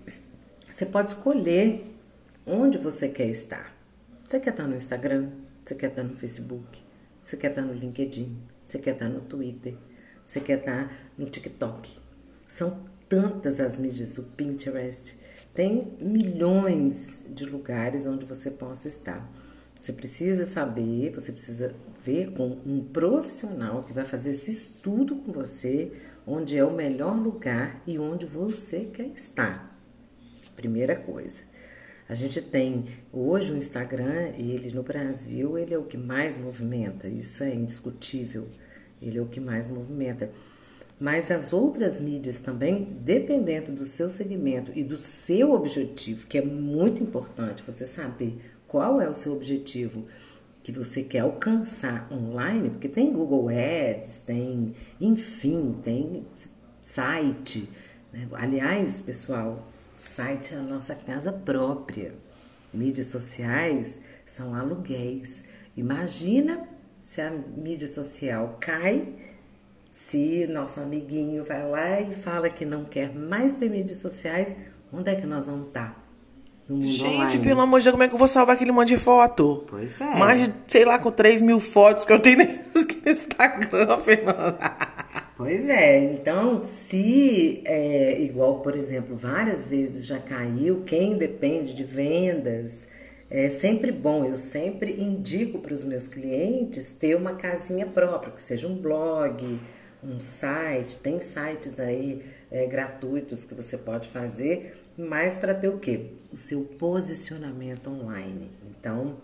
você 0.69 0.85
pode 0.85 1.09
escolher 1.09 1.83
onde 2.45 2.77
você 2.77 3.09
quer 3.09 3.27
estar. 3.27 3.80
Você 4.31 4.39
quer 4.39 4.51
estar 4.51 4.65
no 4.65 4.77
Instagram? 4.77 5.29
Você 5.65 5.75
quer 5.75 5.89
estar 5.89 6.03
no 6.03 6.15
Facebook? 6.15 6.81
Você 7.21 7.35
quer 7.35 7.49
estar 7.49 7.63
no 7.63 7.73
LinkedIn? 7.73 8.41
Você 8.65 8.79
quer 8.79 8.93
estar 8.93 9.09
no 9.09 9.19
Twitter? 9.19 9.75
Você 10.25 10.39
quer 10.39 10.59
estar 10.59 10.89
no 11.17 11.25
TikTok? 11.25 11.91
São 12.47 12.85
tantas 13.09 13.59
as 13.59 13.75
mídias, 13.75 14.17
o 14.17 14.23
Pinterest. 14.23 15.17
Tem 15.53 15.97
milhões 15.99 17.19
de 17.27 17.43
lugares 17.43 18.05
onde 18.05 18.25
você 18.25 18.49
possa 18.49 18.87
estar. 18.87 19.29
Você 19.77 19.91
precisa 19.91 20.45
saber, 20.45 21.11
você 21.11 21.33
precisa 21.33 21.75
ver 22.01 22.31
com 22.31 22.57
um 22.65 22.85
profissional 22.85 23.83
que 23.83 23.91
vai 23.91 24.05
fazer 24.05 24.29
esse 24.29 24.49
estudo 24.49 25.17
com 25.17 25.33
você, 25.33 25.91
onde 26.25 26.57
é 26.57 26.63
o 26.63 26.73
melhor 26.73 27.17
lugar 27.17 27.83
e 27.85 27.99
onde 27.99 28.25
você 28.25 28.85
quer 28.93 29.07
estar. 29.07 29.77
Primeira 30.55 30.95
coisa. 30.95 31.50
A 32.11 32.13
gente 32.13 32.41
tem 32.41 32.87
hoje 33.13 33.53
o 33.53 33.55
Instagram, 33.55 34.33
ele 34.37 34.69
no 34.69 34.83
Brasil, 34.83 35.57
ele 35.57 35.73
é 35.73 35.77
o 35.77 35.85
que 35.85 35.95
mais 35.95 36.35
movimenta, 36.35 37.07
isso 37.07 37.41
é 37.41 37.55
indiscutível. 37.55 38.49
Ele 39.01 39.17
é 39.17 39.21
o 39.21 39.27
que 39.27 39.39
mais 39.39 39.69
movimenta. 39.69 40.29
Mas 40.99 41.31
as 41.31 41.53
outras 41.53 42.01
mídias 42.01 42.41
também, 42.41 42.97
dependendo 42.99 43.71
do 43.71 43.85
seu 43.85 44.09
segmento 44.09 44.73
e 44.75 44.83
do 44.83 44.97
seu 44.97 45.53
objetivo, 45.53 46.27
que 46.27 46.37
é 46.37 46.41
muito 46.43 47.01
importante 47.01 47.63
você 47.65 47.85
saber 47.85 48.41
qual 48.67 48.99
é 48.99 49.07
o 49.07 49.13
seu 49.13 49.31
objetivo 49.31 50.05
que 50.61 50.73
você 50.73 51.03
quer 51.03 51.19
alcançar 51.19 52.11
online, 52.11 52.71
porque 52.71 52.89
tem 52.89 53.13
Google 53.13 53.47
Ads, 53.47 54.19
tem, 54.19 54.73
enfim, 54.99 55.77
tem 55.81 56.25
site. 56.81 57.69
Né? 58.11 58.27
Aliás, 58.33 59.01
pessoal, 59.01 59.65
site 60.01 60.53
é 60.53 60.57
a 60.57 60.61
nossa 60.61 60.95
casa 60.95 61.31
própria. 61.31 62.13
Mídias 62.73 63.07
sociais 63.07 63.99
são 64.25 64.55
aluguéis. 64.55 65.43
Imagina 65.75 66.67
se 67.03 67.21
a 67.21 67.31
mídia 67.31 67.87
social 67.87 68.57
cai 68.59 69.07
se 69.91 70.47
nosso 70.47 70.79
amiguinho 70.79 71.43
vai 71.43 71.67
lá 71.69 71.99
e 71.99 72.13
fala 72.13 72.49
que 72.49 72.63
não 72.63 72.85
quer 72.85 73.13
mais 73.13 73.55
ter 73.55 73.69
mídias 73.69 73.97
sociais, 73.97 74.55
onde 74.91 75.11
é 75.11 75.15
que 75.15 75.27
nós 75.27 75.47
vamos 75.47 75.67
estar? 75.67 76.01
Gente, 76.69 77.03
online. 77.03 77.39
pelo 77.39 77.61
amor 77.61 77.79
de 77.81 77.85
Deus, 77.85 77.91
como 77.91 78.03
é 78.03 78.07
que 78.07 78.13
eu 78.13 78.17
vou 78.17 78.27
salvar 78.27 78.55
aquele 78.55 78.71
monte 78.71 78.89
de 78.89 78.97
foto? 78.97 79.65
Pois 79.67 79.99
é. 79.99 80.15
Mais 80.15 80.45
de, 80.45 80.53
sei 80.69 80.85
lá, 80.85 80.97
com 80.97 81.11
3 81.11 81.41
mil 81.41 81.59
fotos 81.59 82.05
que 82.05 82.13
eu 82.13 82.19
tenho 82.19 82.37
no 82.73 83.11
Instagram, 83.11 83.97
Fernanda. 83.97 84.77
Pois 85.43 85.67
é, 85.69 85.97
então 86.03 86.61
se, 86.61 87.63
é, 87.65 88.21
igual 88.21 88.59
por 88.59 88.75
exemplo, 88.75 89.15
várias 89.15 89.65
vezes 89.65 90.05
já 90.05 90.19
caiu, 90.19 90.83
quem 90.83 91.17
depende 91.17 91.73
de 91.73 91.83
vendas, 91.83 92.87
é 93.27 93.49
sempre 93.49 93.91
bom, 93.91 94.23
eu 94.23 94.37
sempre 94.37 95.01
indico 95.01 95.57
para 95.57 95.73
os 95.73 95.83
meus 95.83 96.07
clientes 96.07 96.91
ter 96.91 97.15
uma 97.15 97.33
casinha 97.33 97.87
própria, 97.87 98.31
que 98.31 98.39
seja 98.39 98.67
um 98.67 98.75
blog, 98.75 99.59
um 100.03 100.19
site, 100.19 100.99
tem 100.99 101.19
sites 101.19 101.79
aí 101.79 102.21
é, 102.51 102.67
gratuitos 102.67 103.43
que 103.43 103.55
você 103.55 103.79
pode 103.79 104.09
fazer, 104.09 104.79
mas 104.95 105.37
para 105.37 105.55
ter 105.55 105.69
o 105.69 105.79
quê? 105.79 106.11
O 106.31 106.37
seu 106.37 106.65
posicionamento 106.77 107.89
online. 107.89 108.51
Então, 108.69 109.17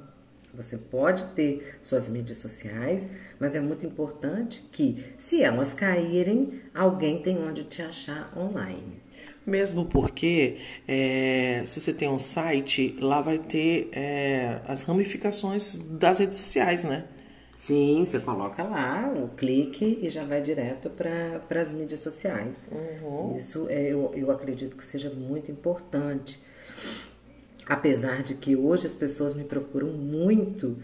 você 0.57 0.75
pode 0.75 1.23
ter 1.35 1.77
suas 1.83 2.09
mídias 2.09 2.39
sociais, 2.39 3.07
mas 3.39 3.55
é 3.55 3.59
muito 3.59 3.85
importante 3.85 4.67
que, 4.71 5.05
se 5.19 5.43
elas 5.43 5.71
caírem, 5.71 6.59
alguém 6.73 7.21
tem 7.21 7.37
onde 7.37 7.63
te 7.63 7.83
achar 7.83 8.33
online. 8.35 8.99
Mesmo 9.45 9.85
porque, 9.85 10.57
é, 10.87 11.63
se 11.65 11.79
você 11.79 11.93
tem 11.93 12.09
um 12.09 12.17
site, 12.17 12.97
lá 12.99 13.21
vai 13.21 13.37
ter 13.37 13.89
é, 13.93 14.59
as 14.67 14.81
ramificações 14.81 15.75
das 15.75 16.17
redes 16.17 16.39
sociais, 16.39 16.83
né? 16.83 17.05
Sim, 17.53 18.03
você 18.05 18.19
coloca 18.19 18.61
lá 18.63 19.11
o 19.15 19.29
clique 19.29 19.99
e 20.01 20.09
já 20.09 20.25
vai 20.25 20.41
direto 20.41 20.89
para 20.89 21.61
as 21.61 21.71
mídias 21.71 22.01
sociais. 22.01 22.67
Uhum. 22.71 23.35
Isso 23.37 23.67
é, 23.69 23.93
eu, 23.93 24.11
eu 24.15 24.31
acredito 24.31 24.75
que 24.75 24.85
seja 24.85 25.09
muito 25.09 25.49
importante. 25.49 26.39
Apesar 27.67 28.23
de 28.23 28.35
que 28.35 28.55
hoje 28.55 28.87
as 28.87 28.95
pessoas 28.95 29.33
me 29.33 29.43
procuram 29.43 29.89
muito 29.89 30.77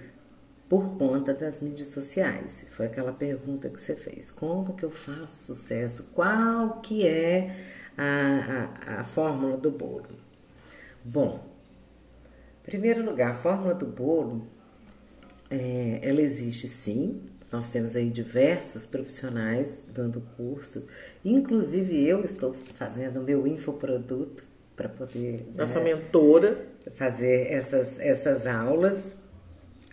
por 0.68 0.98
conta 0.98 1.34
das 1.34 1.62
mídias 1.62 1.90
sociais. 1.90 2.66
Foi 2.72 2.88
aquela 2.88 3.14
pergunta 3.14 3.70
que 3.70 3.80
você 3.80 3.96
fez. 3.96 4.32
Como 4.32 4.74
que 4.74 4.84
eu 4.84 4.90
faço 4.90 5.54
sucesso? 5.54 6.10
Qual 6.14 6.82
que 6.82 7.08
é 7.08 7.56
a, 7.96 8.70
a, 8.88 9.00
a 9.02 9.04
fórmula 9.04 9.56
do 9.56 9.70
bolo? 9.70 10.08
Bom, 11.06 11.46
em 12.62 12.66
primeiro 12.66 13.06
lugar, 13.06 13.32
a 13.32 13.34
fórmula 13.36 13.76
do 13.76 13.86
bolo 13.86 14.48
é, 15.50 16.00
ela 16.02 16.22
existe 16.22 16.68
sim. 16.68 17.22
Nós 17.52 17.70
temos 17.70 17.96
aí 17.96 18.10
diversos 18.10 18.86
profissionais 18.86 19.86
dando 19.94 20.22
curso, 20.36 20.88
inclusive 21.24 22.04
eu 22.04 22.24
estou 22.24 22.56
fazendo 22.74 23.20
o 23.20 23.24
meu 23.24 23.46
infoproduto 23.46 24.44
para 24.76 24.90
poder. 24.90 25.48
Nossa 25.56 25.80
né, 25.80 25.94
mentora. 25.94 26.73
Fazer 26.92 27.52
essas, 27.52 28.00
essas 28.00 28.46
aulas. 28.48 29.16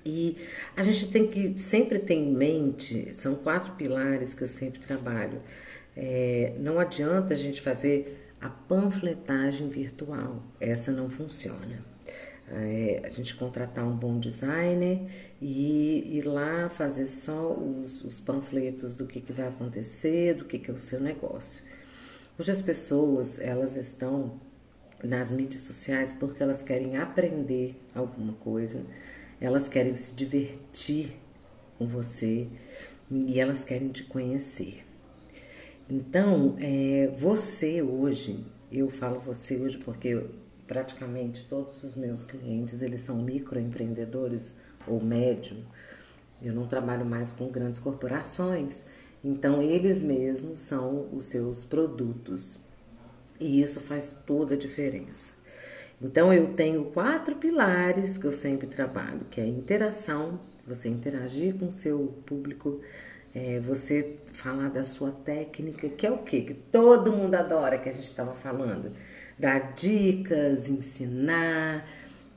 E 0.04 0.36
a 0.76 0.82
gente 0.82 1.10
tem 1.10 1.26
que 1.26 1.58
sempre 1.58 1.98
ter 1.98 2.14
em 2.14 2.32
mente, 2.32 3.10
são 3.14 3.34
quatro 3.34 3.72
pilares 3.72 4.32
que 4.34 4.42
eu 4.42 4.48
sempre 4.48 4.80
trabalho. 4.80 5.42
É, 5.96 6.54
não 6.58 6.78
adianta 6.78 7.34
a 7.34 7.36
gente 7.36 7.60
fazer 7.60 8.32
a 8.40 8.48
panfletagem 8.48 9.68
virtual, 9.68 10.42
essa 10.58 10.90
não 10.90 11.10
funciona 11.10 11.90
é, 12.50 13.00
a 13.04 13.08
gente 13.08 13.34
contratar 13.36 13.86
um 13.86 13.96
bom 13.96 14.18
designer 14.18 15.00
e 15.40 16.18
ir 16.18 16.26
lá 16.26 16.68
fazer 16.68 17.06
só 17.06 17.52
os, 17.52 18.04
os 18.04 18.18
panfletos 18.18 18.96
do 18.96 19.06
que, 19.06 19.20
que 19.20 19.32
vai 19.32 19.46
acontecer, 19.46 20.34
do 20.34 20.44
que, 20.44 20.58
que 20.58 20.70
é 20.70 20.74
o 20.74 20.78
seu 20.78 21.00
negócio. 21.00 21.62
Hoje 22.38 22.50
as 22.50 22.60
pessoas 22.60 23.38
elas 23.38 23.76
estão 23.76 24.40
nas 25.02 25.30
mídias 25.30 25.62
sociais 25.62 26.12
porque 26.12 26.42
elas 26.42 26.62
querem 26.62 26.96
aprender 26.96 27.80
alguma 27.94 28.34
coisa, 28.34 28.84
elas 29.40 29.68
querem 29.68 29.94
se 29.94 30.14
divertir 30.14 31.12
com 31.78 31.86
você 31.86 32.48
e 33.10 33.40
elas 33.40 33.64
querem 33.64 33.88
te 33.88 34.04
conhecer. 34.04 34.84
Então, 35.88 36.54
é, 36.60 37.12
você 37.18 37.82
hoje, 37.82 38.44
eu 38.70 38.88
falo 38.90 39.18
você 39.18 39.56
hoje 39.56 39.78
porque 39.78 40.24
praticamente 40.66 41.48
todos 41.48 41.82
os 41.82 41.96
meus 41.96 42.22
clientes 42.22 42.80
eles 42.80 43.00
são 43.00 43.16
microempreendedores 43.22 44.54
ou 44.86 45.02
médio. 45.02 45.56
Eu 46.40 46.54
não 46.54 46.66
trabalho 46.68 47.04
mais 47.04 47.32
com 47.32 47.48
grandes 47.48 47.80
corporações, 47.80 48.84
então 49.22 49.60
eles 49.60 50.00
mesmos 50.00 50.58
são 50.58 51.08
os 51.12 51.24
seus 51.24 51.64
produtos. 51.64 52.56
E 53.40 53.60
isso 53.60 53.80
faz 53.80 54.22
toda 54.26 54.54
a 54.54 54.58
diferença. 54.58 55.32
Então 56.00 56.32
eu 56.32 56.54
tenho 56.54 56.84
quatro 56.86 57.36
pilares 57.36 58.16
que 58.16 58.26
eu 58.26 58.32
sempre 58.32 58.66
trabalho, 58.66 59.20
que 59.30 59.40
é 59.40 59.46
interação, 59.46 60.40
você 60.66 60.88
interagir 60.88 61.54
com 61.56 61.68
o 61.68 61.72
seu 61.72 62.14
público, 62.24 62.80
é, 63.34 63.58
você 63.60 64.16
falar 64.32 64.68
da 64.68 64.84
sua 64.84 65.10
técnica, 65.10 65.88
que 65.88 66.06
é 66.06 66.10
o 66.10 66.18
quê? 66.18 66.42
Que 66.42 66.54
todo 66.54 67.12
mundo 67.12 67.34
adora 67.34 67.78
que 67.78 67.88
a 67.88 67.92
gente 67.92 68.04
estava 68.04 68.34
falando 68.34 68.92
dar 69.38 69.72
dicas, 69.72 70.68
ensinar, 70.68 71.88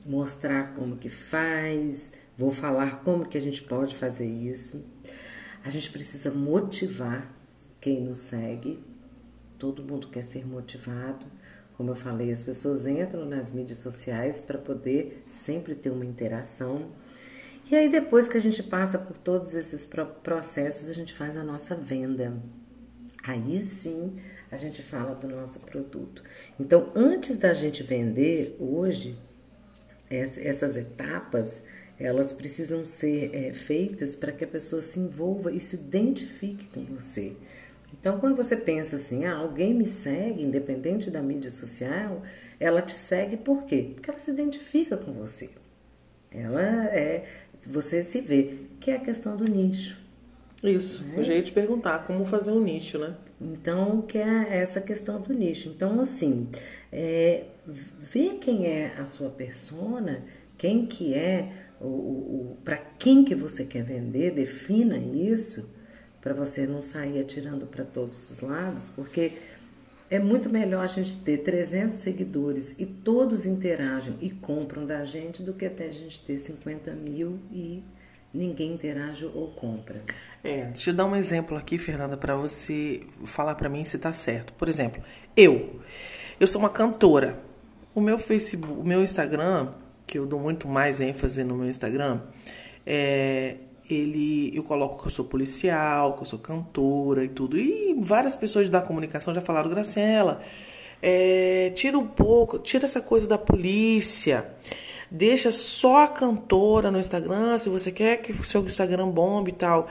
mostrar 0.06 0.72
como 0.74 0.96
que 0.96 1.10
faz, 1.10 2.12
vou 2.36 2.50
falar 2.50 3.02
como 3.02 3.26
que 3.26 3.36
a 3.36 3.40
gente 3.40 3.62
pode 3.62 3.94
fazer 3.94 4.26
isso. 4.26 4.84
A 5.62 5.70
gente 5.70 5.90
precisa 5.90 6.30
motivar 6.30 7.30
quem 7.80 8.00
nos 8.00 8.18
segue. 8.18 8.82
Todo 9.64 9.82
mundo 9.82 10.08
quer 10.08 10.22
ser 10.22 10.46
motivado. 10.46 11.24
Como 11.74 11.90
eu 11.90 11.96
falei, 11.96 12.30
as 12.30 12.42
pessoas 12.42 12.86
entram 12.86 13.24
nas 13.24 13.50
mídias 13.50 13.78
sociais 13.78 14.38
para 14.38 14.58
poder 14.58 15.22
sempre 15.26 15.74
ter 15.74 15.88
uma 15.88 16.04
interação. 16.04 16.90
E 17.70 17.74
aí, 17.74 17.88
depois 17.88 18.28
que 18.28 18.36
a 18.36 18.40
gente 18.42 18.62
passa 18.62 18.98
por 18.98 19.16
todos 19.16 19.54
esses 19.54 19.88
processos, 20.22 20.90
a 20.90 20.92
gente 20.92 21.14
faz 21.14 21.34
a 21.38 21.42
nossa 21.42 21.74
venda. 21.74 22.36
Aí 23.26 23.58
sim 23.58 24.16
a 24.50 24.56
gente 24.58 24.82
fala 24.82 25.14
do 25.14 25.28
nosso 25.28 25.60
produto. 25.60 26.22
Então, 26.60 26.92
antes 26.94 27.38
da 27.38 27.54
gente 27.54 27.82
vender, 27.82 28.58
hoje, 28.60 29.16
essas 30.10 30.76
etapas 30.76 31.64
elas 31.98 32.32
precisam 32.32 32.84
ser 32.84 33.34
é, 33.34 33.52
feitas 33.54 34.14
para 34.14 34.32
que 34.32 34.44
a 34.44 34.48
pessoa 34.48 34.82
se 34.82 34.98
envolva 34.98 35.52
e 35.52 35.60
se 35.60 35.76
identifique 35.76 36.66
com 36.66 36.84
você. 36.84 37.34
Então, 38.04 38.20
quando 38.20 38.36
você 38.36 38.54
pensa 38.54 38.96
assim, 38.96 39.24
ah, 39.24 39.34
alguém 39.34 39.72
me 39.72 39.86
segue, 39.86 40.42
independente 40.42 41.10
da 41.10 41.22
mídia 41.22 41.50
social, 41.50 42.20
ela 42.60 42.82
te 42.82 42.92
segue 42.92 43.34
por 43.34 43.64
quê? 43.64 43.92
Porque 43.94 44.10
ela 44.10 44.18
se 44.18 44.30
identifica 44.30 44.98
com 44.98 45.10
você. 45.14 45.48
Ela 46.30 46.60
é, 46.88 47.24
você 47.66 48.02
se 48.02 48.20
vê, 48.20 48.56
que 48.78 48.90
é 48.90 48.96
a 48.96 49.00
questão 49.00 49.38
do 49.38 49.48
nicho. 49.48 49.98
Isso, 50.62 51.02
né? 51.04 51.14
eu 51.16 51.24
já 51.24 51.32
ia 51.32 51.42
te 51.42 51.50
perguntar 51.50 52.00
como 52.06 52.26
fazer 52.26 52.50
um 52.50 52.60
nicho, 52.60 52.98
né? 52.98 53.16
Então, 53.40 54.02
que 54.02 54.18
é 54.18 54.48
essa 54.50 54.82
questão 54.82 55.18
do 55.22 55.32
nicho. 55.32 55.70
Então, 55.70 55.98
assim, 55.98 56.46
é, 56.92 57.44
ver 57.66 58.34
quem 58.34 58.66
é 58.66 58.92
a 58.98 59.06
sua 59.06 59.30
persona, 59.30 60.22
quem 60.58 60.84
que 60.84 61.14
é, 61.14 61.50
o, 61.80 61.86
o 61.86 62.58
para 62.62 62.76
quem 62.76 63.24
que 63.24 63.34
você 63.34 63.64
quer 63.64 63.82
vender, 63.82 64.32
defina 64.32 64.98
isso, 64.98 65.72
para 66.24 66.32
você 66.32 66.66
não 66.66 66.80
sair 66.80 67.20
atirando 67.20 67.66
para 67.66 67.84
todos 67.84 68.30
os 68.30 68.40
lados, 68.40 68.88
porque 68.88 69.32
é 70.08 70.18
muito 70.18 70.48
melhor 70.48 70.82
a 70.82 70.86
gente 70.86 71.18
ter 71.18 71.38
300 71.38 71.98
seguidores 71.98 72.74
e 72.78 72.86
todos 72.86 73.44
interagem 73.44 74.16
e 74.22 74.30
compram 74.30 74.86
da 74.86 75.04
gente 75.04 75.42
do 75.42 75.52
que 75.52 75.66
até 75.66 75.84
a 75.84 75.92
gente 75.92 76.24
ter 76.24 76.38
50 76.38 76.92
mil 76.92 77.38
e 77.52 77.84
ninguém 78.32 78.72
interage 78.72 79.26
ou 79.26 79.48
compra. 79.48 80.02
É, 80.42 80.64
deixa 80.64 80.90
eu 80.90 80.94
dar 80.94 81.04
um 81.04 81.14
exemplo 81.14 81.58
aqui, 81.58 81.76
Fernanda, 81.76 82.16
para 82.16 82.34
você 82.34 83.02
falar 83.26 83.54
para 83.54 83.68
mim 83.68 83.84
se 83.84 83.98
tá 83.98 84.14
certo. 84.14 84.54
Por 84.54 84.66
exemplo, 84.66 85.02
eu, 85.36 85.78
eu 86.40 86.46
sou 86.46 86.58
uma 86.58 86.70
cantora. 86.70 87.38
O 87.94 88.00
meu 88.00 88.18
Facebook, 88.18 88.80
o 88.80 88.82
meu 88.82 89.02
Instagram, 89.02 89.74
que 90.06 90.18
eu 90.18 90.24
dou 90.24 90.40
muito 90.40 90.66
mais 90.66 91.02
ênfase 91.02 91.44
no 91.44 91.54
meu 91.54 91.68
Instagram, 91.68 92.22
é, 92.86 93.56
ele, 93.88 94.56
eu 94.56 94.62
coloco 94.62 95.00
que 95.00 95.06
eu 95.06 95.10
sou 95.10 95.24
policial, 95.24 96.14
que 96.14 96.22
eu 96.22 96.26
sou 96.26 96.38
cantora 96.38 97.24
e 97.24 97.28
tudo. 97.28 97.58
E 97.58 97.94
várias 98.00 98.34
pessoas 98.34 98.68
da 98.68 98.80
comunicação 98.80 99.34
já 99.34 99.40
falaram, 99.40 99.70
Graciela, 99.70 100.40
é, 101.02 101.70
tira 101.74 101.98
um 101.98 102.06
pouco, 102.06 102.58
tira 102.58 102.84
essa 102.84 103.00
coisa 103.00 103.28
da 103.28 103.36
polícia. 103.36 104.48
Deixa 105.10 105.52
só 105.52 106.04
a 106.04 106.08
cantora 106.08 106.90
no 106.90 106.98
Instagram, 106.98 107.58
se 107.58 107.68
você 107.68 107.92
quer 107.92 108.16
que 108.16 108.32
o 108.32 108.44
seu 108.44 108.62
Instagram 108.62 109.08
bombe 109.08 109.50
e 109.50 109.54
tal. 109.54 109.86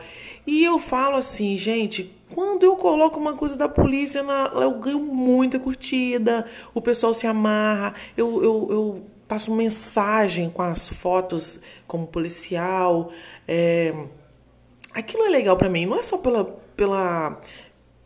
E 0.45 0.63
eu 0.65 0.77
falo 0.79 1.15
assim, 1.15 1.55
gente, 1.55 2.13
quando 2.33 2.63
eu 2.63 2.75
coloco 2.75 3.19
uma 3.19 3.33
coisa 3.33 3.55
da 3.55 3.69
polícia, 3.69 4.19
eu 4.55 4.71
ganho 4.79 4.99
muita 4.99 5.59
curtida, 5.59 6.45
o 6.73 6.81
pessoal 6.81 7.13
se 7.13 7.27
amarra, 7.27 7.93
eu, 8.17 8.43
eu, 8.43 8.67
eu 8.71 9.03
passo 9.33 9.51
mensagem 9.51 10.47
com 10.47 10.61
as 10.61 10.87
fotos 10.87 11.59
como 11.87 12.05
policial. 12.05 13.11
É, 13.47 13.91
aquilo 14.93 15.23
é 15.25 15.29
legal 15.29 15.57
para 15.57 15.69
mim, 15.69 15.87
não 15.87 15.97
é 15.97 16.03
só 16.03 16.19
pela, 16.19 16.45
pela, 16.75 17.41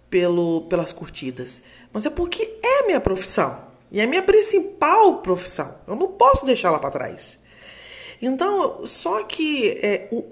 pelo, 0.09 0.61
pelas 0.69 0.93
curtidas, 0.93 1.63
mas 1.91 2.05
é 2.05 2.09
porque 2.09 2.57
é 2.63 2.83
a 2.83 2.85
minha 2.85 3.01
profissão. 3.01 3.67
E 3.91 3.99
é 3.99 4.05
a 4.05 4.07
minha 4.07 4.23
principal 4.23 5.21
profissão. 5.21 5.75
Eu 5.85 5.97
não 5.97 6.07
posso 6.07 6.45
deixá-la 6.45 6.79
para 6.79 6.91
trás. 6.91 7.41
Então, 8.21 8.87
só 8.87 9.23
que 9.23 9.79
é, 9.81 10.07
o, 10.11 10.23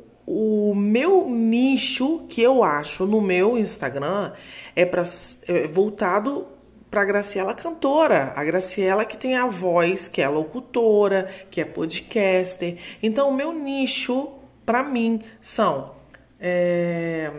o 0.71 0.75
meu 0.75 1.29
nicho 1.29 2.25
que 2.29 2.41
eu 2.41 2.63
acho 2.63 3.05
no 3.05 3.19
meu 3.19 3.57
Instagram 3.57 4.31
é, 4.73 4.85
pra, 4.85 5.03
é 5.47 5.67
voltado 5.67 6.47
para 6.95 7.01
a 7.01 7.05
Graciela 7.05 7.53
cantora, 7.53 8.31
a 8.37 8.43
Graciela 8.45 9.03
que 9.03 9.17
tem 9.17 9.35
a 9.35 9.47
voz, 9.47 10.07
que 10.07 10.21
é 10.21 10.29
locutora, 10.29 11.29
que 11.51 11.59
é 11.59 11.65
podcaster. 11.65 12.77
Então, 13.03 13.27
o 13.27 13.33
meu 13.33 13.51
nicho 13.51 14.29
para 14.65 14.81
mim 14.81 15.21
são 15.41 15.91
é, 16.39 17.29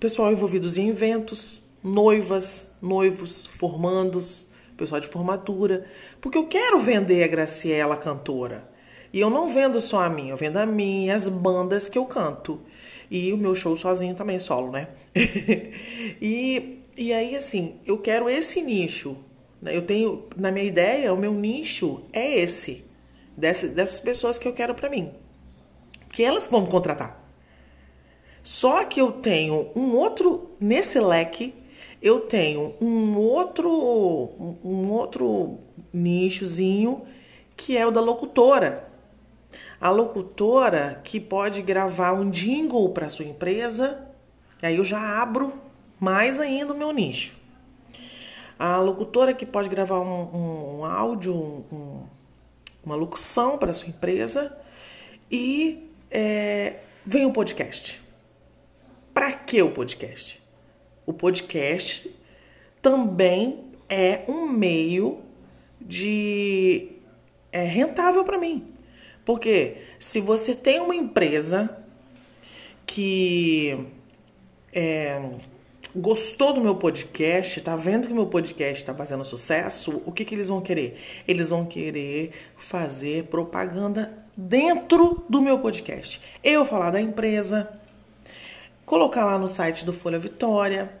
pessoal 0.00 0.32
envolvidos 0.32 0.78
em 0.78 0.88
eventos, 0.88 1.68
noivas, 1.84 2.74
noivos, 2.80 3.44
formandos, 3.44 4.50
pessoal 4.78 4.98
de 4.98 5.08
formatura, 5.08 5.84
porque 6.18 6.38
eu 6.38 6.46
quero 6.46 6.80
vender 6.80 7.22
a 7.22 7.28
Graciela 7.28 7.98
cantora. 7.98 8.66
E 9.12 9.20
eu 9.20 9.28
não 9.28 9.46
vendo 9.46 9.78
só 9.82 10.04
a 10.04 10.08
mim, 10.08 10.30
eu 10.30 10.38
vendo 10.38 10.56
a 10.56 10.64
mim 10.64 11.04
e 11.04 11.10
as 11.10 11.28
bandas 11.28 11.86
que 11.86 11.98
eu 11.98 12.06
canto. 12.06 12.62
E 13.10 13.30
o 13.30 13.36
meu 13.36 13.54
show 13.54 13.76
sozinho 13.76 14.14
também, 14.14 14.38
solo, 14.38 14.72
né? 14.72 14.88
e, 16.22 16.79
e 17.00 17.14
aí, 17.14 17.34
assim, 17.34 17.80
eu 17.86 17.96
quero 17.96 18.28
esse 18.28 18.60
nicho. 18.60 19.16
Né? 19.62 19.74
Eu 19.74 19.86
tenho, 19.86 20.28
na 20.36 20.52
minha 20.52 20.66
ideia, 20.66 21.14
o 21.14 21.16
meu 21.16 21.32
nicho 21.32 22.02
é 22.12 22.38
esse. 22.40 22.84
Dessas, 23.34 23.70
dessas 23.70 24.00
pessoas 24.02 24.36
que 24.36 24.46
eu 24.46 24.52
quero 24.52 24.74
para 24.74 24.90
mim. 24.90 25.10
Que 26.12 26.22
elas 26.22 26.46
vão 26.46 26.60
me 26.60 26.68
contratar. 26.68 27.18
Só 28.42 28.84
que 28.84 29.00
eu 29.00 29.12
tenho 29.12 29.70
um 29.74 29.96
outro 29.96 30.50
nesse 30.60 31.00
leque, 31.00 31.54
eu 32.02 32.20
tenho 32.20 32.74
um 32.82 33.16
outro 33.16 33.70
um 34.62 34.90
outro 34.92 35.58
nichozinho 35.90 37.02
que 37.56 37.78
é 37.78 37.86
o 37.86 37.90
da 37.90 38.02
locutora. 38.02 38.90
A 39.80 39.88
locutora 39.88 41.00
que 41.02 41.18
pode 41.18 41.62
gravar 41.62 42.12
um 42.12 42.28
jingle 42.28 42.90
para 42.90 43.08
sua 43.08 43.24
empresa, 43.24 44.06
aí 44.60 44.76
eu 44.76 44.84
já 44.84 45.22
abro 45.22 45.69
mais 46.00 46.40
ainda 46.40 46.72
o 46.72 46.76
meu 46.76 46.90
nicho. 46.92 47.36
A 48.58 48.78
locutora 48.78 49.34
que 49.34 49.46
pode 49.46 49.68
gravar 49.68 50.00
um, 50.00 50.78
um 50.80 50.84
áudio, 50.84 51.34
um, 51.34 52.02
uma 52.84 52.94
locução 52.94 53.58
para 53.58 53.72
sua 53.72 53.88
empresa 53.88 54.56
e 55.30 55.88
é, 56.10 56.76
vem 57.04 57.26
o 57.26 57.32
podcast. 57.32 58.02
Para 59.14 59.32
que 59.32 59.62
o 59.62 59.70
podcast? 59.70 60.42
O 61.06 61.12
podcast 61.12 62.14
também 62.80 63.64
é 63.88 64.22
um 64.26 64.48
meio 64.48 65.22
de 65.80 66.92
é 67.52 67.64
rentável 67.64 68.24
para 68.24 68.38
mim. 68.38 68.72
Porque 69.24 69.76
se 69.98 70.20
você 70.20 70.54
tem 70.54 70.80
uma 70.80 70.94
empresa 70.94 71.84
que 72.86 73.86
é, 74.72 75.20
gostou 75.94 76.52
do 76.52 76.60
meu 76.60 76.76
podcast, 76.76 77.60
tá 77.60 77.74
vendo 77.74 78.06
que 78.06 78.14
meu 78.14 78.26
podcast 78.26 78.82
está 78.82 78.94
fazendo 78.94 79.24
sucesso, 79.24 80.02
o 80.06 80.12
que, 80.12 80.24
que 80.24 80.34
eles 80.34 80.48
vão 80.48 80.60
querer? 80.60 80.96
Eles 81.26 81.50
vão 81.50 81.64
querer 81.64 82.32
fazer 82.56 83.24
propaganda 83.24 84.16
dentro 84.36 85.24
do 85.28 85.42
meu 85.42 85.58
podcast. 85.58 86.20
Eu 86.42 86.64
falar 86.64 86.90
da 86.90 87.00
empresa, 87.00 87.70
colocar 88.86 89.24
lá 89.24 89.38
no 89.38 89.48
site 89.48 89.84
do 89.84 89.92
Folha 89.92 90.18
Vitória, 90.18 90.92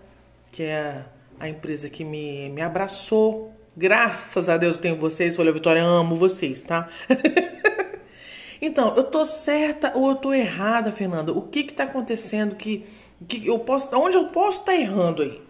que 0.50 0.64
é 0.64 1.04
a 1.38 1.48
empresa 1.48 1.88
que 1.88 2.04
me, 2.04 2.48
me 2.50 2.60
abraçou. 2.60 3.52
Graças 3.76 4.48
a 4.48 4.56
Deus 4.56 4.76
eu 4.76 4.82
tenho 4.82 4.96
vocês, 4.96 5.36
Folha 5.36 5.52
Vitória, 5.52 5.82
amo 5.82 6.16
vocês, 6.16 6.62
tá? 6.62 6.88
então, 8.60 8.94
eu 8.96 9.04
tô 9.04 9.24
certa 9.24 9.92
ou 9.96 10.10
eu 10.10 10.16
tô 10.16 10.34
errada, 10.34 10.90
Fernanda? 10.90 11.32
O 11.32 11.42
que 11.42 11.62
que 11.62 11.72
tá 11.72 11.84
acontecendo 11.84 12.56
que 12.56 12.84
que 13.26 13.46
eu 13.46 13.58
posso, 13.58 13.94
onde 13.96 14.16
eu 14.16 14.26
posso 14.28 14.60
estar 14.60 14.72
tá 14.72 14.78
errando 14.78 15.22
aí? 15.22 15.42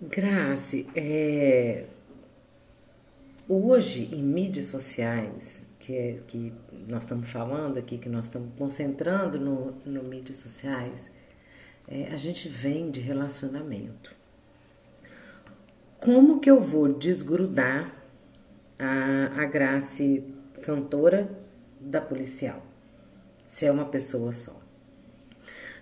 Grace, 0.00 0.86
é... 0.94 1.86
hoje 3.48 4.14
em 4.14 4.22
mídias 4.22 4.66
sociais, 4.66 5.60
que, 5.80 5.92
é, 5.92 6.20
que 6.28 6.52
nós 6.86 7.02
estamos 7.02 7.28
falando 7.28 7.78
aqui, 7.78 7.98
que 7.98 8.08
nós 8.08 8.26
estamos 8.26 8.50
concentrando 8.56 9.40
no, 9.40 9.72
no 9.84 10.04
mídias 10.04 10.36
sociais, 10.36 11.10
é, 11.88 12.08
a 12.12 12.16
gente 12.16 12.48
vem 12.48 12.90
de 12.90 13.00
relacionamento. 13.00 14.14
Como 15.98 16.38
que 16.38 16.48
eu 16.48 16.60
vou 16.60 16.92
desgrudar 16.92 17.92
a, 18.78 19.42
a 19.42 19.44
Grace 19.46 20.22
cantora 20.62 21.28
da 21.80 22.00
policial, 22.00 22.62
se 23.44 23.66
é 23.66 23.72
uma 23.72 23.86
pessoa 23.86 24.30
só? 24.30 24.57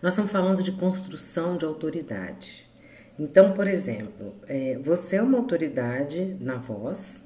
Nós 0.03 0.13
estamos 0.13 0.31
falando 0.31 0.63
de 0.63 0.73
construção 0.73 1.57
de 1.57 1.65
autoridade. 1.65 2.67
Então, 3.19 3.53
por 3.53 3.67
exemplo, 3.67 4.35
é, 4.47 4.79
você 4.83 5.17
é 5.17 5.23
uma 5.23 5.39
autoridade 5.39 6.37
na 6.41 6.57
voz, 6.57 7.25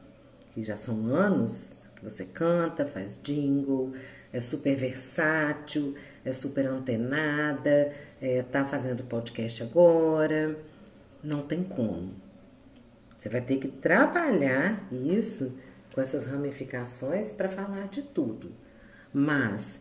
que 0.55 0.63
já 0.63 0.77
são 0.77 1.07
anos 1.07 1.83
que 1.97 2.05
você 2.05 2.25
canta, 2.25 2.87
faz 2.87 3.19
jingle, 3.23 3.93
é 4.33 4.41
super 4.41 4.75
versátil, 4.77 5.95
é 6.25 6.33
super 6.33 6.67
antenada, 6.67 7.93
é, 8.21 8.43
tá 8.43 8.65
fazendo 8.65 9.03
podcast 9.05 9.63
agora. 9.63 10.57
Não 11.23 11.43
tem 11.43 11.63
como. 11.63 12.15
Você 13.19 13.29
vai 13.29 13.41
ter 13.41 13.59
que 13.59 13.69
trabalhar 13.69 14.89
isso 14.91 15.59
com 15.93 16.01
essas 16.01 16.27
ramificações 16.27 17.31
para 17.31 17.49
falar 17.49 17.89
de 17.89 18.03
tudo. 18.03 18.53
Mas 19.13 19.81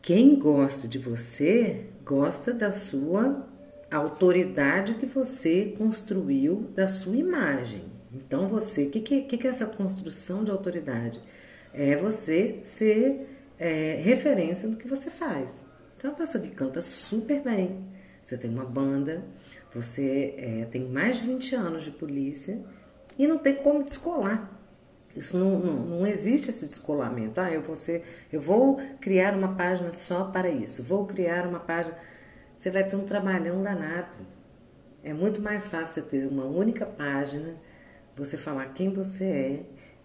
quem 0.00 0.38
gosta 0.38 0.86
de 0.86 0.98
você 0.98 1.86
gosta 2.04 2.52
da 2.52 2.70
sua 2.70 3.46
autoridade 3.90 4.94
que 4.94 5.06
você 5.06 5.74
construiu 5.76 6.70
da 6.74 6.86
sua 6.86 7.16
imagem. 7.16 7.84
Então 8.12 8.48
você, 8.48 8.84
o 8.84 8.90
que, 8.90 9.00
que, 9.00 9.22
que, 9.22 9.46
é 9.46 9.50
essa 9.50 9.66
construção 9.66 10.44
de 10.44 10.50
autoridade? 10.50 11.20
É 11.72 11.96
você 11.96 12.60
ser 12.64 13.28
é, 13.58 14.00
referência 14.02 14.68
do 14.68 14.76
que 14.76 14.88
você 14.88 15.10
faz. 15.10 15.64
Você 15.96 16.06
é 16.06 16.10
uma 16.10 16.16
pessoa 16.16 16.42
que 16.42 16.50
canta 16.50 16.80
super 16.80 17.42
bem, 17.42 17.84
você 18.22 18.36
tem 18.36 18.50
uma 18.50 18.64
banda, 18.64 19.24
você 19.74 20.34
é, 20.38 20.64
tem 20.70 20.88
mais 20.88 21.16
de 21.16 21.26
20 21.26 21.54
anos 21.54 21.84
de 21.84 21.90
polícia 21.90 22.64
e 23.18 23.26
não 23.26 23.36
tem 23.38 23.56
como 23.56 23.82
descolar. 23.82 24.57
Isso 25.18 25.36
não, 25.36 25.58
não, 25.58 25.74
não, 25.86 26.06
existe 26.06 26.50
esse 26.50 26.64
descolamento. 26.64 27.40
Ah, 27.40 27.50
eu 27.50 27.60
vou, 27.60 27.74
ser, 27.74 28.04
eu 28.32 28.40
vou 28.40 28.76
criar 29.00 29.34
uma 29.36 29.56
página 29.56 29.90
só 29.90 30.24
para 30.24 30.48
isso, 30.48 30.82
vou 30.84 31.06
criar 31.06 31.46
uma 31.46 31.58
página. 31.58 31.96
Você 32.56 32.70
vai 32.70 32.84
ter 32.84 32.94
um 32.94 33.04
trabalhão 33.04 33.62
danado. 33.62 34.16
É 35.02 35.12
muito 35.12 35.40
mais 35.40 35.66
fácil 35.66 36.02
você 36.02 36.08
ter 36.08 36.26
uma 36.26 36.44
única 36.44 36.86
página, 36.86 37.56
você 38.16 38.36
falar 38.36 38.66
quem 38.74 38.92
você 38.92 39.24
é 39.24 39.60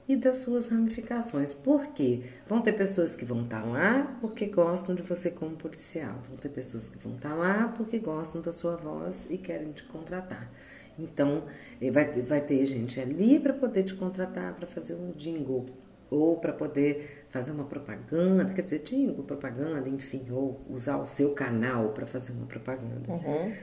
e 0.07 0.15
das 0.15 0.37
suas 0.37 0.67
ramificações. 0.67 1.53
Por 1.53 1.87
quê? 1.87 2.23
Vão 2.47 2.61
ter 2.61 2.73
pessoas 2.73 3.15
que 3.15 3.23
vão 3.23 3.43
estar 3.43 3.61
tá 3.61 3.67
lá 3.67 4.17
porque 4.19 4.47
gostam 4.47 4.95
de 4.95 5.01
você 5.01 5.31
como 5.31 5.55
policial. 5.55 6.15
Vão 6.27 6.37
ter 6.37 6.49
pessoas 6.49 6.89
que 6.89 6.97
vão 6.97 7.15
estar 7.15 7.29
tá 7.29 7.35
lá 7.35 7.67
porque 7.69 7.99
gostam 7.99 8.41
da 8.41 8.51
sua 8.51 8.75
voz 8.75 9.27
e 9.29 9.37
querem 9.37 9.71
te 9.71 9.83
contratar. 9.83 10.49
Então, 10.97 11.43
eh, 11.81 11.89
vai, 11.89 12.05
vai 12.21 12.41
ter 12.41 12.65
gente 12.65 12.99
ali 12.99 13.39
para 13.39 13.53
poder 13.53 13.83
te 13.83 13.93
contratar 13.93 14.53
para 14.55 14.67
fazer 14.67 14.95
um 14.95 15.11
jingle 15.11 15.65
ou 16.09 16.37
para 16.37 16.53
poder 16.53 17.25
fazer 17.29 17.51
uma 17.51 17.63
propaganda, 17.63 18.53
quer 18.53 18.63
dizer, 18.63 18.79
jingle, 18.79 19.23
propaganda, 19.23 19.89
enfim, 19.89 20.23
ou 20.29 20.61
usar 20.69 20.97
o 20.97 21.05
seu 21.05 21.33
canal 21.33 21.89
para 21.89 22.05
fazer 22.05 22.33
uma 22.33 22.45
propaganda. 22.45 23.11
Uhum. 23.11 23.53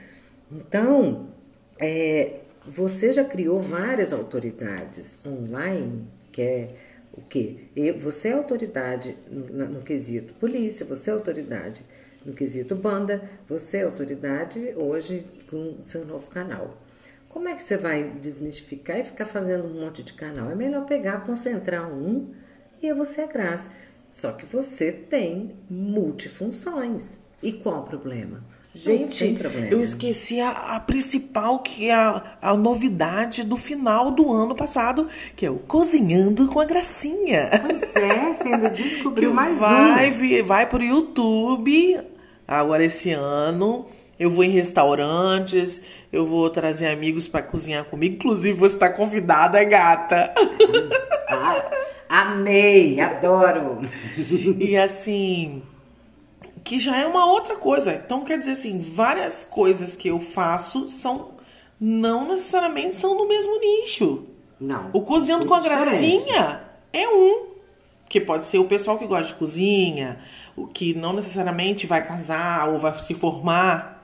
Então, 0.51 1.29
é, 1.79 2.41
você 2.65 3.13
já 3.13 3.23
criou 3.23 3.59
várias 3.59 4.11
autoridades 4.11 5.25
online, 5.25 6.05
que 6.31 6.41
é 6.41 6.75
o 7.13 7.21
quê? 7.21 7.67
Você 8.01 8.29
é 8.29 8.33
autoridade 8.33 9.15
no, 9.29 9.65
no 9.67 9.81
quesito 9.81 10.33
polícia, 10.33 10.85
você 10.85 11.09
é 11.09 11.13
autoridade 11.13 11.83
no 12.25 12.33
quesito 12.33 12.75
banda, 12.75 13.21
você 13.47 13.77
é 13.77 13.83
autoridade 13.83 14.73
hoje 14.75 15.25
com 15.49 15.77
seu 15.81 16.05
novo 16.05 16.29
canal. 16.29 16.77
Como 17.31 17.47
é 17.47 17.53
que 17.53 17.63
você 17.63 17.77
vai 17.77 18.03
desmistificar 18.03 18.99
e 18.99 19.05
ficar 19.05 19.25
fazendo 19.25 19.65
um 19.65 19.79
monte 19.79 20.03
de 20.03 20.11
canal? 20.11 20.51
É 20.51 20.55
melhor 20.55 20.85
pegar, 20.85 21.23
concentrar 21.23 21.89
um 21.89 22.29
e 22.81 22.93
você 22.93 23.21
é 23.21 23.27
graça. 23.27 23.69
Só 24.11 24.33
que 24.33 24.45
você 24.45 24.91
tem 24.91 25.55
multifunções. 25.69 27.19
E 27.41 27.53
qual 27.53 27.79
o 27.79 27.83
problema? 27.83 28.43
Gente, 28.73 29.37
eu 29.69 29.81
esqueci 29.81 30.41
a, 30.41 30.49
a, 30.75 30.79
principal, 30.81 31.59
que 31.59 31.89
é 31.89 31.93
a, 31.93 32.37
a 32.41 32.53
novidade 32.53 33.43
do 33.45 33.55
final 33.55 34.11
do 34.11 34.31
ano 34.31 34.53
passado, 34.53 35.07
que 35.35 35.45
é 35.45 35.49
o 35.49 35.57
Cozinhando 35.57 36.47
com 36.49 36.59
a 36.59 36.65
Gracinha. 36.65 37.49
Pois 37.61 37.95
é, 37.95 38.33
você 38.33 38.47
ainda 38.49 38.69
descobriu 38.71 39.29
que 39.29 39.35
mais 39.35 39.57
vai, 39.57 40.09
um. 40.09 40.45
Vai 40.45 40.69
pro 40.69 40.83
YouTube 40.83 41.99
agora 42.45 42.83
esse 42.83 43.11
ano 43.11 43.85
eu 44.21 44.29
vou 44.29 44.43
em 44.43 44.51
restaurantes, 44.51 45.81
eu 46.13 46.23
vou 46.23 46.47
trazer 46.47 46.89
amigos 46.89 47.27
para 47.27 47.41
cozinhar 47.41 47.85
comigo. 47.85 48.17
Inclusive, 48.17 48.55
você 48.55 48.75
está 48.75 48.87
convidada, 48.87 49.63
gata. 49.63 50.31
Ah, 51.27 51.63
amei, 52.07 52.99
adoro. 52.99 53.79
E 54.59 54.77
assim, 54.77 55.63
que 56.63 56.77
já 56.77 56.97
é 56.97 57.05
uma 57.07 57.25
outra 57.25 57.55
coisa. 57.55 57.95
Então, 57.95 58.23
quer 58.23 58.37
dizer 58.37 58.51
assim, 58.51 58.79
várias 58.79 59.43
coisas 59.43 59.95
que 59.95 60.09
eu 60.09 60.19
faço 60.19 60.87
são 60.87 61.31
não 61.79 62.27
necessariamente 62.27 62.95
são 62.95 63.17
do 63.17 63.27
mesmo 63.27 63.59
nicho. 63.59 64.27
Não. 64.59 64.91
O 64.93 65.01
cozinhando 65.01 65.47
com 65.47 65.55
a 65.55 65.61
gracinha 65.61 66.61
é 66.93 67.09
um. 67.09 67.47
Que 68.07 68.21
pode 68.21 68.43
ser 68.43 68.59
o 68.59 68.65
pessoal 68.65 68.99
que 68.99 69.07
gosta 69.07 69.33
de 69.33 69.39
cozinha, 69.39 70.19
o 70.55 70.67
que 70.67 70.93
não 70.93 71.11
necessariamente 71.11 71.87
vai 71.87 72.05
casar 72.05 72.69
ou 72.69 72.77
vai 72.77 72.93
se 72.99 73.15
formar. 73.15 74.00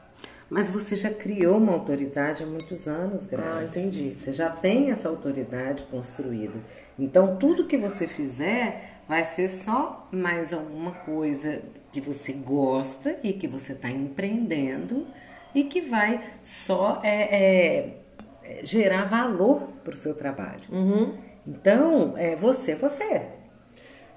Mas 0.49 0.69
você 0.69 0.95
já 0.95 1.10
criou 1.10 1.57
uma 1.57 1.73
autoridade 1.73 2.41
há 2.41 2.45
muitos 2.45 2.88
anos, 2.88 3.25
Graça. 3.25 3.60
Ah, 3.60 3.63
entendi. 3.63 4.15
Você 4.17 4.31
já 4.31 4.49
tem 4.49 4.91
essa 4.91 5.10
autoridade 5.10 5.83
construída. 5.83 6.57
Então, 6.97 7.36
tudo 7.36 7.67
que 7.67 7.77
você 7.77 8.07
fizer 8.07 9.01
vai 9.07 9.23
ser 9.25 9.49
só 9.49 10.07
mais 10.12 10.53
alguma 10.53 10.91
coisa 10.91 11.62
que 11.91 11.99
você 11.99 12.31
gosta 12.31 13.19
e 13.23 13.33
que 13.33 13.47
você 13.47 13.73
está 13.73 13.89
empreendendo 13.89 15.05
e 15.53 15.65
que 15.65 15.81
vai 15.81 16.23
só 16.41 17.01
é, 17.03 17.36
é, 17.36 17.97
é 18.43 18.65
gerar 18.65 19.05
valor 19.05 19.63
para 19.83 19.93
o 19.93 19.97
seu 19.97 20.15
trabalho. 20.15 20.63
Uhum. 20.71 21.17
Então, 21.45 22.13
é 22.17 22.36
você, 22.38 22.73
você. 22.73 23.27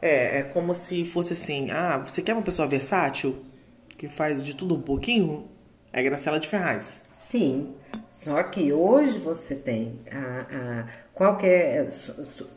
É, 0.01 0.38
é 0.38 0.43
como 0.45 0.75
se 0.75 1.05
fosse 1.05 1.33
assim: 1.33 1.71
ah, 1.73 1.99
você 1.99 2.23
quer 2.23 2.35
uma 2.35 2.43
pessoa 2.43 2.69
versátil? 2.69 3.45
Que 3.99 4.09
faz 4.09 4.43
de 4.43 4.57
tudo 4.57 4.75
um 4.77 4.81
pouquinho? 4.81 5.49
É 5.92 6.03
Graciela 6.05 6.38
de 6.38 6.46
Ferraz. 6.46 7.07
Sim, 7.12 7.74
só 8.12 8.40
que 8.44 8.72
hoje 8.72 9.18
você 9.18 9.57
tem 9.57 10.00
a, 10.11 10.46
a 10.50 10.87
qual 11.12 11.38
é, 11.42 11.85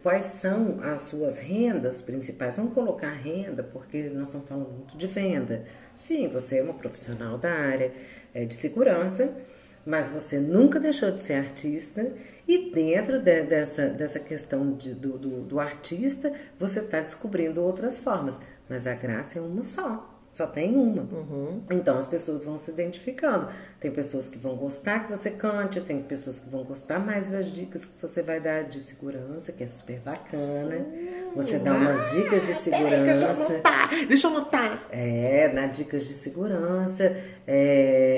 quais 0.03 0.25
são 0.27 0.79
as 0.81 1.03
suas 1.03 1.39
rendas 1.39 1.99
principais. 1.99 2.57
Vamos 2.57 2.73
colocar 2.73 3.09
renda, 3.09 3.63
porque 3.63 4.03
nós 4.03 4.27
estamos 4.27 4.47
falando 4.47 4.69
muito 4.69 4.95
de 4.95 5.07
venda. 5.07 5.65
Sim, 5.97 6.27
você 6.27 6.59
é 6.59 6.63
uma 6.63 6.75
profissional 6.75 7.37
da 7.39 7.51
área 7.51 7.91
é, 8.35 8.45
de 8.45 8.53
segurança, 8.53 9.35
mas 9.83 10.09
você 10.09 10.37
nunca 10.37 10.79
deixou 10.79 11.09
de 11.09 11.19
ser 11.19 11.33
artista 11.33 12.13
e 12.47 12.71
dentro 12.71 13.19
de, 13.19 13.41
dessa, 13.41 13.87
dessa 13.87 14.19
questão 14.19 14.73
de, 14.73 14.93
do, 14.93 15.17
do, 15.17 15.41
do 15.41 15.59
artista, 15.59 16.31
você 16.59 16.81
está 16.81 17.01
descobrindo 17.01 17.63
outras 17.63 17.97
formas. 17.97 18.39
Mas 18.69 18.85
a 18.85 18.93
graça 18.93 19.39
é 19.39 19.41
uma 19.41 19.63
só. 19.63 20.12
Só 20.33 20.47
tem 20.47 20.75
uma. 20.75 21.03
Uhum. 21.03 21.61
Então 21.69 21.95
as 21.95 22.07
pessoas 22.07 22.43
vão 22.43 22.57
se 22.57 22.71
identificando. 22.71 23.47
Tem 23.79 23.91
pessoas 23.91 24.27
que 24.27 24.37
vão 24.39 24.55
gostar 24.55 25.01
que 25.01 25.11
você 25.11 25.29
cante, 25.29 25.79
tem 25.79 26.01
pessoas 26.01 26.39
que 26.39 26.49
vão 26.49 26.63
gostar 26.63 26.97
mais 26.97 27.27
das 27.27 27.51
dicas 27.51 27.85
que 27.85 28.01
você 28.01 28.23
vai 28.23 28.39
dar 28.39 28.63
de 28.63 28.81
segurança, 28.81 29.51
que 29.51 29.63
é 29.63 29.67
super 29.67 29.99
bacana. 29.99 30.77
Sim. 30.77 31.31
Você 31.35 31.59
dá 31.59 31.73
umas 31.73 32.11
dicas 32.11 32.47
de 32.47 32.55
segurança. 32.55 33.03
deixa 33.03 33.25
eu 33.25 33.29
anotar. 33.29 34.07
Deixa 34.07 34.27
eu 34.27 34.31
anotar. 34.31 34.87
É, 34.91 35.49
dá 35.49 35.67
dicas 35.67 36.07
de 36.07 36.13
segurança. 36.15 37.03
É, 37.45 37.53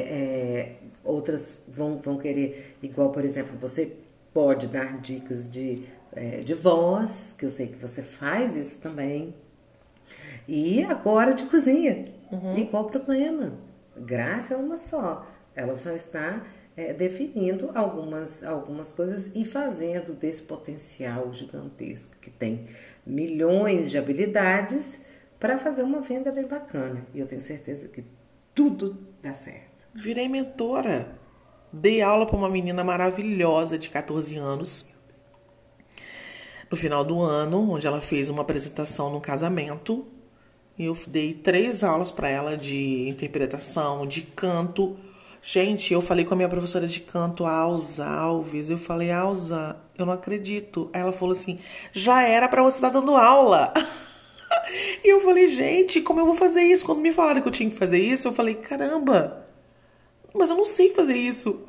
é, 0.08 0.75
outras 1.04 1.63
vão, 1.67 1.99
vão 1.99 2.17
querer, 2.17 2.78
igual, 2.82 3.12
por 3.12 3.25
exemplo, 3.25 3.58
você 3.60 3.91
pode 4.34 4.67
dar 4.67 4.99
dicas 4.99 5.49
de, 5.49 5.84
é, 6.13 6.38
de 6.38 6.54
voz, 6.54 7.36
que 7.38 7.45
eu 7.45 7.49
sei 7.49 7.67
que 7.67 7.78
você 7.78 8.01
faz 8.01 8.56
isso 8.56 8.82
também. 8.82 9.36
E 10.48 10.84
agora 10.84 11.34
de 11.34 11.44
cozinha. 11.44 12.13
Uhum. 12.32 12.58
E 12.58 12.65
qual 12.65 12.84
o 12.84 12.89
problema? 12.89 13.54
Graça 13.98 14.54
é 14.54 14.58
uma 14.58 14.78
só. 14.78 15.26
Ela 15.56 15.76
só 15.76 15.91
está 15.91 16.44
é, 16.76 16.94
definindo 16.94 17.72
algumas, 17.74 18.44
algumas 18.44 18.91
coisas 18.91 19.32
e 19.36 19.46
fazendo 19.46 20.13
desse 20.13 20.44
potencial 20.44 21.32
gigantesco 21.34 22.15
que 22.20 22.30
tem 22.30 22.68
milhões 23.06 23.89
de 23.89 23.98
habilidades 23.98 25.02
para 25.39 25.58
fazer 25.58 25.84
uma 25.84 26.02
venda 26.02 26.32
bem 26.32 26.48
bacana. 26.48 27.06
E 27.13 27.20
eu 27.20 27.28
tenho 27.28 27.41
certeza 27.41 27.88
que 27.88 28.04
tudo 28.54 28.98
dá 29.22 29.34
certo. 29.34 29.86
Virei 29.94 30.28
mentora. 30.28 31.08
Dei 31.72 32.02
aula 32.02 32.26
para 32.26 32.38
uma 32.38 32.50
menina 32.50 32.84
maravilhosa 32.84 33.78
de 33.78 33.89
14 33.89 34.38
anos. 34.38 34.95
No 36.69 36.78
final 36.78 37.04
do 37.04 37.21
ano, 37.21 37.71
onde 37.71 37.86
ela 37.86 38.01
fez 38.01 38.30
uma 38.30 38.41
apresentação 38.41 39.12
no 39.12 39.21
casamento, 39.21 40.06
e 40.78 40.86
eu 40.86 40.97
dei 41.08 41.34
três 41.34 41.84
aulas 41.84 42.12
para 42.12 42.30
ela 42.30 42.58
de 42.58 43.08
interpretação, 43.08 44.06
de 44.06 44.23
canto. 44.23 44.97
Gente, 45.41 45.93
eu 45.93 46.01
falei 46.01 46.25
com 46.25 46.34
a 46.34 46.38
minha 46.38 46.49
professora 46.49 46.86
de 46.86 46.99
canto, 46.99 47.45
Alza 47.45 48.06
Alves. 48.06 48.69
Eu 48.69 48.78
falei, 48.78 49.12
Alza, 49.12 49.78
eu 49.97 50.06
não 50.06 50.13
acredito. 50.13 50.89
Aí 50.91 51.01
ela 51.01 51.13
falou 51.13 51.32
assim: 51.32 51.60
já 51.93 52.23
era 52.23 52.49
para 52.49 52.62
você 52.62 52.78
estar 52.78 52.89
tá 52.89 52.99
dando 52.99 53.15
aula. 53.15 53.73
e 55.04 55.13
eu 55.13 55.21
falei, 55.21 55.47
gente, 55.47 56.01
como 56.01 56.19
eu 56.19 56.25
vou 56.25 56.36
fazer 56.36 56.62
isso? 56.62 56.86
Quando 56.86 56.99
me 56.99 57.12
falaram 57.12 57.41
que 57.41 57.47
eu 57.47 57.51
tinha 57.51 57.69
que 57.69 57.78
fazer 57.78 57.99
isso, 57.99 58.28
eu 58.28 58.34
falei, 58.34 58.56
caramba, 58.56 59.45
mas 60.34 60.49
eu 60.49 60.58
não 60.58 60.65
sei 60.65 60.91
fazer 60.93 61.15
isso. 61.15 61.63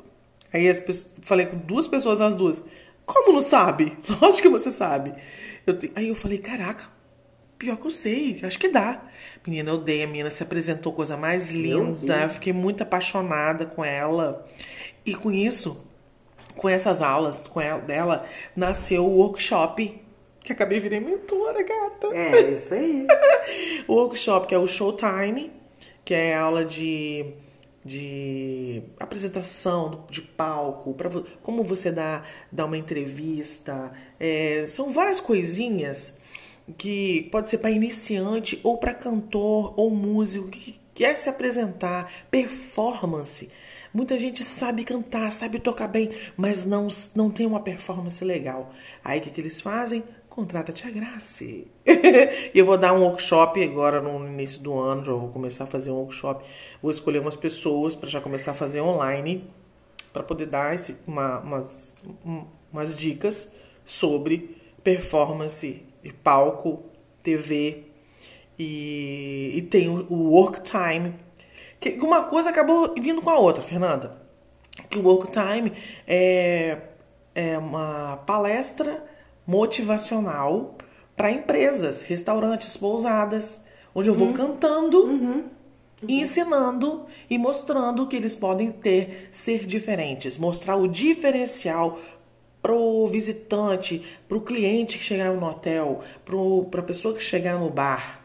Aí 0.51 0.67
as 0.67 0.79
pessoas, 0.79 1.13
falei 1.21 1.45
com 1.45 1.57
duas 1.57 1.87
pessoas 1.87 2.19
nas 2.19 2.35
duas. 2.35 2.61
Como 3.07 3.33
não 3.33 3.41
sabe? 3.41 3.97
Lógico 4.21 4.43
que 4.43 4.49
você 4.49 4.69
sabe. 4.69 5.13
Eu 5.65 5.79
te... 5.79 5.91
Aí 5.95 6.09
eu 6.09 6.15
falei, 6.15 6.37
caraca, 6.37 6.85
Pior 7.57 7.75
que 7.77 7.87
eu 7.87 7.91
sei, 7.91 8.39
acho 8.43 8.59
que 8.59 8.69
dá. 8.69 9.01
Menina, 9.45 9.71
eu 9.71 9.79
dei, 9.79 10.03
a 10.03 10.07
menina 10.07 10.29
se 10.29 10.43
apresentou 10.43 10.93
coisa 10.93 11.17
mais 11.17 11.49
linda. 11.49 12.15
Eu, 12.15 12.21
eu 12.23 12.29
fiquei 12.29 12.53
muito 12.53 12.83
apaixonada 12.83 13.65
com 13.65 13.83
ela. 13.83 14.45
E 15.03 15.15
com 15.15 15.31
isso, 15.31 15.89
com 16.55 16.69
essas 16.69 17.01
aulas 17.01 17.47
com 17.47 17.59
ela, 17.59 17.81
dela, 17.81 18.25
nasceu 18.55 19.05
o 19.05 19.17
workshop. 19.17 20.01
Que 20.41 20.53
acabei 20.53 20.79
virei 20.79 20.99
mentora, 20.99 21.63
gata. 21.63 22.07
É, 22.13 22.51
isso 22.51 22.73
aí. 22.75 23.07
o 23.87 23.95
workshop, 23.95 24.47
que 24.47 24.53
é 24.53 24.59
o 24.59 24.67
Showtime, 24.67 25.51
que 26.05 26.13
é 26.13 26.35
aula 26.35 26.63
de, 26.63 27.25
de 27.87 28.83
apresentação 28.99 30.05
de 30.09 30.21
palco, 30.21 30.93
pra, 30.93 31.09
como 31.41 31.63
você 31.63 31.91
dá, 31.91 32.21
dá 32.51 32.65
uma 32.65 32.77
entrevista. 32.77 33.91
É, 34.19 34.65
são 34.67 34.91
várias 34.91 35.19
coisinhas 35.21 36.19
que 36.77 37.29
pode 37.31 37.49
ser 37.49 37.59
para 37.59 37.71
iniciante 37.71 38.59
ou 38.61 38.77
para 38.77 38.93
cantor 38.93 39.73
ou 39.77 39.89
músico 39.89 40.49
que 40.49 40.79
quer 40.93 41.15
se 41.15 41.29
apresentar, 41.29 42.11
performance. 42.29 43.49
Muita 43.93 44.17
gente 44.17 44.43
sabe 44.43 44.83
cantar, 44.83 45.31
sabe 45.31 45.59
tocar 45.59 45.87
bem, 45.87 46.11
mas 46.35 46.65
não, 46.65 46.87
não 47.15 47.31
tem 47.31 47.45
uma 47.45 47.61
performance 47.61 48.23
legal. 48.23 48.73
Aí 49.03 49.19
o 49.19 49.21
que, 49.21 49.29
que 49.29 49.39
eles 49.39 49.61
fazem? 49.61 50.03
Contrata 50.37 50.71
Tia 50.71 50.91
Grace. 50.91 51.65
e 51.83 52.59
eu 52.59 52.63
vou 52.63 52.77
dar 52.77 52.93
um 52.93 53.01
workshop 53.01 53.63
agora 53.63 53.99
no 53.99 54.23
início 54.27 54.61
do 54.61 54.77
ano, 54.77 55.03
já 55.03 55.11
vou 55.11 55.29
começar 55.29 55.63
a 55.63 55.67
fazer 55.67 55.89
um 55.89 55.95
workshop. 55.95 56.45
Vou 56.79 56.91
escolher 56.91 57.17
umas 57.17 57.35
pessoas 57.35 57.95
para 57.95 58.07
já 58.07 58.21
começar 58.21 58.51
a 58.51 58.53
fazer 58.53 58.79
online, 58.79 59.49
para 60.13 60.21
poder 60.21 60.45
dar 60.45 60.75
esse, 60.75 60.97
uma, 61.07 61.39
umas, 61.39 62.03
umas 62.71 62.95
dicas 62.95 63.55
sobre 63.83 64.55
performance 64.83 65.83
de 66.03 66.13
palco, 66.13 66.83
TV 67.23 67.85
e, 68.59 69.53
e 69.55 69.61
tem 69.63 69.89
o, 69.89 70.05
o 70.07 70.33
work 70.33 70.61
time. 70.61 71.15
Que 71.79 71.93
uma 71.93 72.25
coisa 72.25 72.51
acabou 72.51 72.93
vindo 72.93 73.23
com 73.23 73.31
a 73.31 73.39
outra, 73.39 73.63
Fernanda. 73.63 74.21
Que 74.87 74.99
o 74.99 75.03
work 75.03 75.31
time 75.31 75.73
é, 76.05 76.77
é 77.33 77.57
uma 77.57 78.17
palestra 78.17 79.06
motivacional 79.47 80.77
para 81.15 81.31
empresas, 81.31 82.03
restaurantes, 82.03 82.75
pousadas, 82.77 83.65
onde 83.95 84.09
eu 84.09 84.13
vou 84.13 84.27
uhum. 84.27 84.33
cantando 84.33 85.05
uhum. 85.05 85.11
Uhum. 85.11 85.43
e 86.07 86.19
ensinando 86.19 87.05
e 87.29 87.37
mostrando 87.37 88.05
que 88.05 88.15
eles 88.15 88.35
podem 88.35 88.71
ter 88.71 89.29
ser 89.31 89.65
diferentes, 89.65 90.37
mostrar 90.37 90.75
o 90.75 90.87
diferencial 90.87 91.97
pro 92.61 93.07
visitante, 93.07 94.03
pro 94.27 94.41
cliente 94.41 94.97
que 94.97 95.03
chegar 95.03 95.33
no 95.33 95.45
hotel, 95.45 96.03
pro, 96.25 96.65
pra 96.65 96.83
pessoa 96.83 97.15
que 97.15 97.23
chegar 97.23 97.57
no 97.57 97.69
bar, 97.69 98.21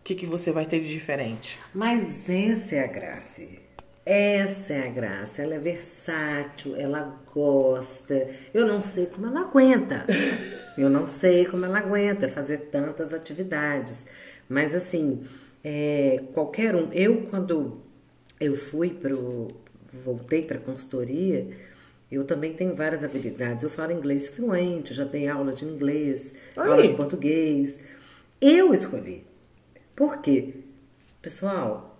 o 0.00 0.04
que, 0.04 0.14
que 0.14 0.26
você 0.26 0.52
vai 0.52 0.66
ter 0.66 0.80
de 0.80 0.88
diferente? 0.88 1.58
Mas 1.72 2.28
essa 2.28 2.74
é 2.74 2.84
a 2.84 2.86
graça. 2.86 3.63
Essa 4.04 4.74
é 4.74 4.88
a 4.88 4.90
graça. 4.90 5.42
Ela 5.42 5.54
é 5.54 5.58
versátil, 5.58 6.76
ela 6.76 7.22
gosta. 7.32 8.28
Eu 8.52 8.66
não 8.66 8.82
sei 8.82 9.06
como 9.06 9.26
ela 9.26 9.40
aguenta. 9.40 10.04
Eu 10.76 10.90
não 10.90 11.06
sei 11.06 11.44
como 11.46 11.64
ela 11.64 11.78
aguenta 11.78 12.28
fazer 12.28 12.58
tantas 12.72 13.14
atividades. 13.14 14.04
Mas 14.48 14.74
assim, 14.74 15.22
é, 15.62 16.24
qualquer 16.32 16.74
um. 16.74 16.92
Eu, 16.92 17.22
quando 17.30 17.80
eu 18.40 18.56
fui 18.56 18.90
pro. 18.90 19.46
voltei 20.04 20.42
para 20.42 20.58
consultoria 20.58 21.46
eu 22.14 22.24
também 22.24 22.52
tenho 22.52 22.74
várias 22.74 23.02
habilidades. 23.02 23.64
Eu 23.64 23.70
falo 23.70 23.92
inglês 23.92 24.28
fluente, 24.28 24.94
já 24.94 25.04
dei 25.04 25.28
aula 25.28 25.52
de 25.52 25.64
inglês, 25.64 26.34
Aí. 26.56 26.68
aula 26.68 26.82
de 26.82 26.94
português. 26.94 27.80
Eu 28.40 28.72
escolhi. 28.72 29.24
Por 29.96 30.18
quê? 30.18 30.54
Pessoal, 31.20 31.93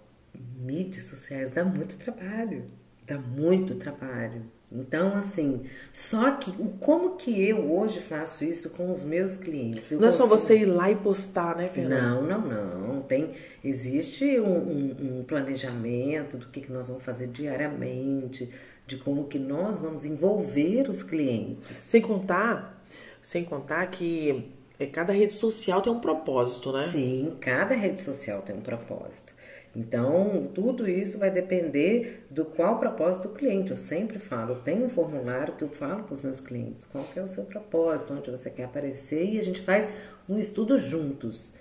mídias 0.65 1.05
sociais 1.05 1.51
dá 1.51 1.65
muito 1.65 1.97
trabalho. 1.97 2.65
Dá 3.07 3.19
muito 3.19 3.75
trabalho. 3.75 4.43
Então, 4.73 5.15
assim, 5.15 5.63
só 5.93 6.33
que 6.33 6.53
como 6.81 7.17
que 7.17 7.47
eu 7.47 7.73
hoje 7.73 8.01
faço 8.01 8.45
isso 8.45 8.71
com 8.71 8.91
os 8.91 9.05
meus 9.05 9.37
clientes? 9.37 9.93
Eu 9.93 10.01
não 10.01 10.09
consigo... 10.09 10.25
é 10.25 10.29
só 10.29 10.37
você 10.37 10.59
ir 10.59 10.65
lá 10.65 10.91
e 10.91 10.97
postar, 10.97 11.57
né, 11.57 11.69
Fernanda? 11.69 12.03
Não, 12.03 12.23
não, 12.23 12.79
não. 12.79 13.03
Tem, 13.03 13.33
existe 13.63 14.41
um, 14.41 14.57
um, 14.57 15.19
um 15.21 15.25
planejamento 15.25 16.37
do 16.37 16.47
que, 16.49 16.63
que 16.63 16.73
nós 16.73 16.89
vamos 16.89 17.05
fazer 17.05 17.29
diariamente, 17.29 18.51
de 18.87 18.97
como 18.97 19.25
que 19.25 19.39
nós 19.39 19.79
vamos 19.79 20.05
envolver 20.05 20.89
os 20.89 21.05
clientes. 21.05 21.77
Sem 21.77 22.01
contar, 22.01 22.83
sem 23.23 23.45
contar 23.45 23.87
que 23.87 24.51
é, 24.79 24.87
cada 24.87 25.13
rede 25.13 25.35
social 25.35 25.81
tem 25.83 25.93
um 25.93 26.01
propósito, 26.01 26.73
né? 26.73 26.83
Sim, 26.83 27.37
cada 27.41 27.75
rede 27.75 28.01
social 28.01 28.43
tem 28.43 28.57
um 28.57 28.61
propósito. 28.61 29.33
Então, 29.77 30.49
tudo 30.55 30.89
isso 30.89 31.19
vai 31.19 31.31
depender 31.31 32.25
do 32.31 32.45
qual 32.45 32.79
propósito 32.79 33.29
do 33.29 33.35
cliente. 33.35 33.71
Eu 33.71 33.77
sempre 33.77 34.19
falo, 34.21 34.57
tenho 34.57 34.87
um 34.87 34.89
formulário 34.89 35.57
que 35.57 35.65
eu 35.65 35.69
falo 35.69 36.05
com 36.05 36.15
os 36.15 36.23
meus 36.23 36.39
clientes, 36.39 36.87
qual 36.87 37.05
é 37.17 37.21
o 37.21 37.27
seu 37.27 37.45
propósito, 37.45 38.13
onde 38.13 38.31
você 38.31 38.51
quer 38.51 38.65
aparecer, 38.65 39.35
e 39.35 39.39
a 39.39 39.43
gente 39.43 39.61
faz 39.61 39.89
um 40.29 40.39
estudo 40.39 40.79
juntos. 40.79 41.53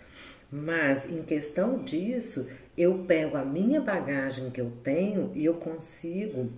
Mas 0.51 1.09
em 1.09 1.23
questão 1.23 1.79
disso, 1.79 2.47
eu 2.77 2.99
pego 3.07 3.35
a 3.35 3.43
minha 3.43 3.81
bagagem 3.81 4.51
que 4.51 4.61
eu 4.61 4.71
tenho 4.83 5.31
e 5.33 5.43
eu 5.43 5.55
consigo 5.55 6.51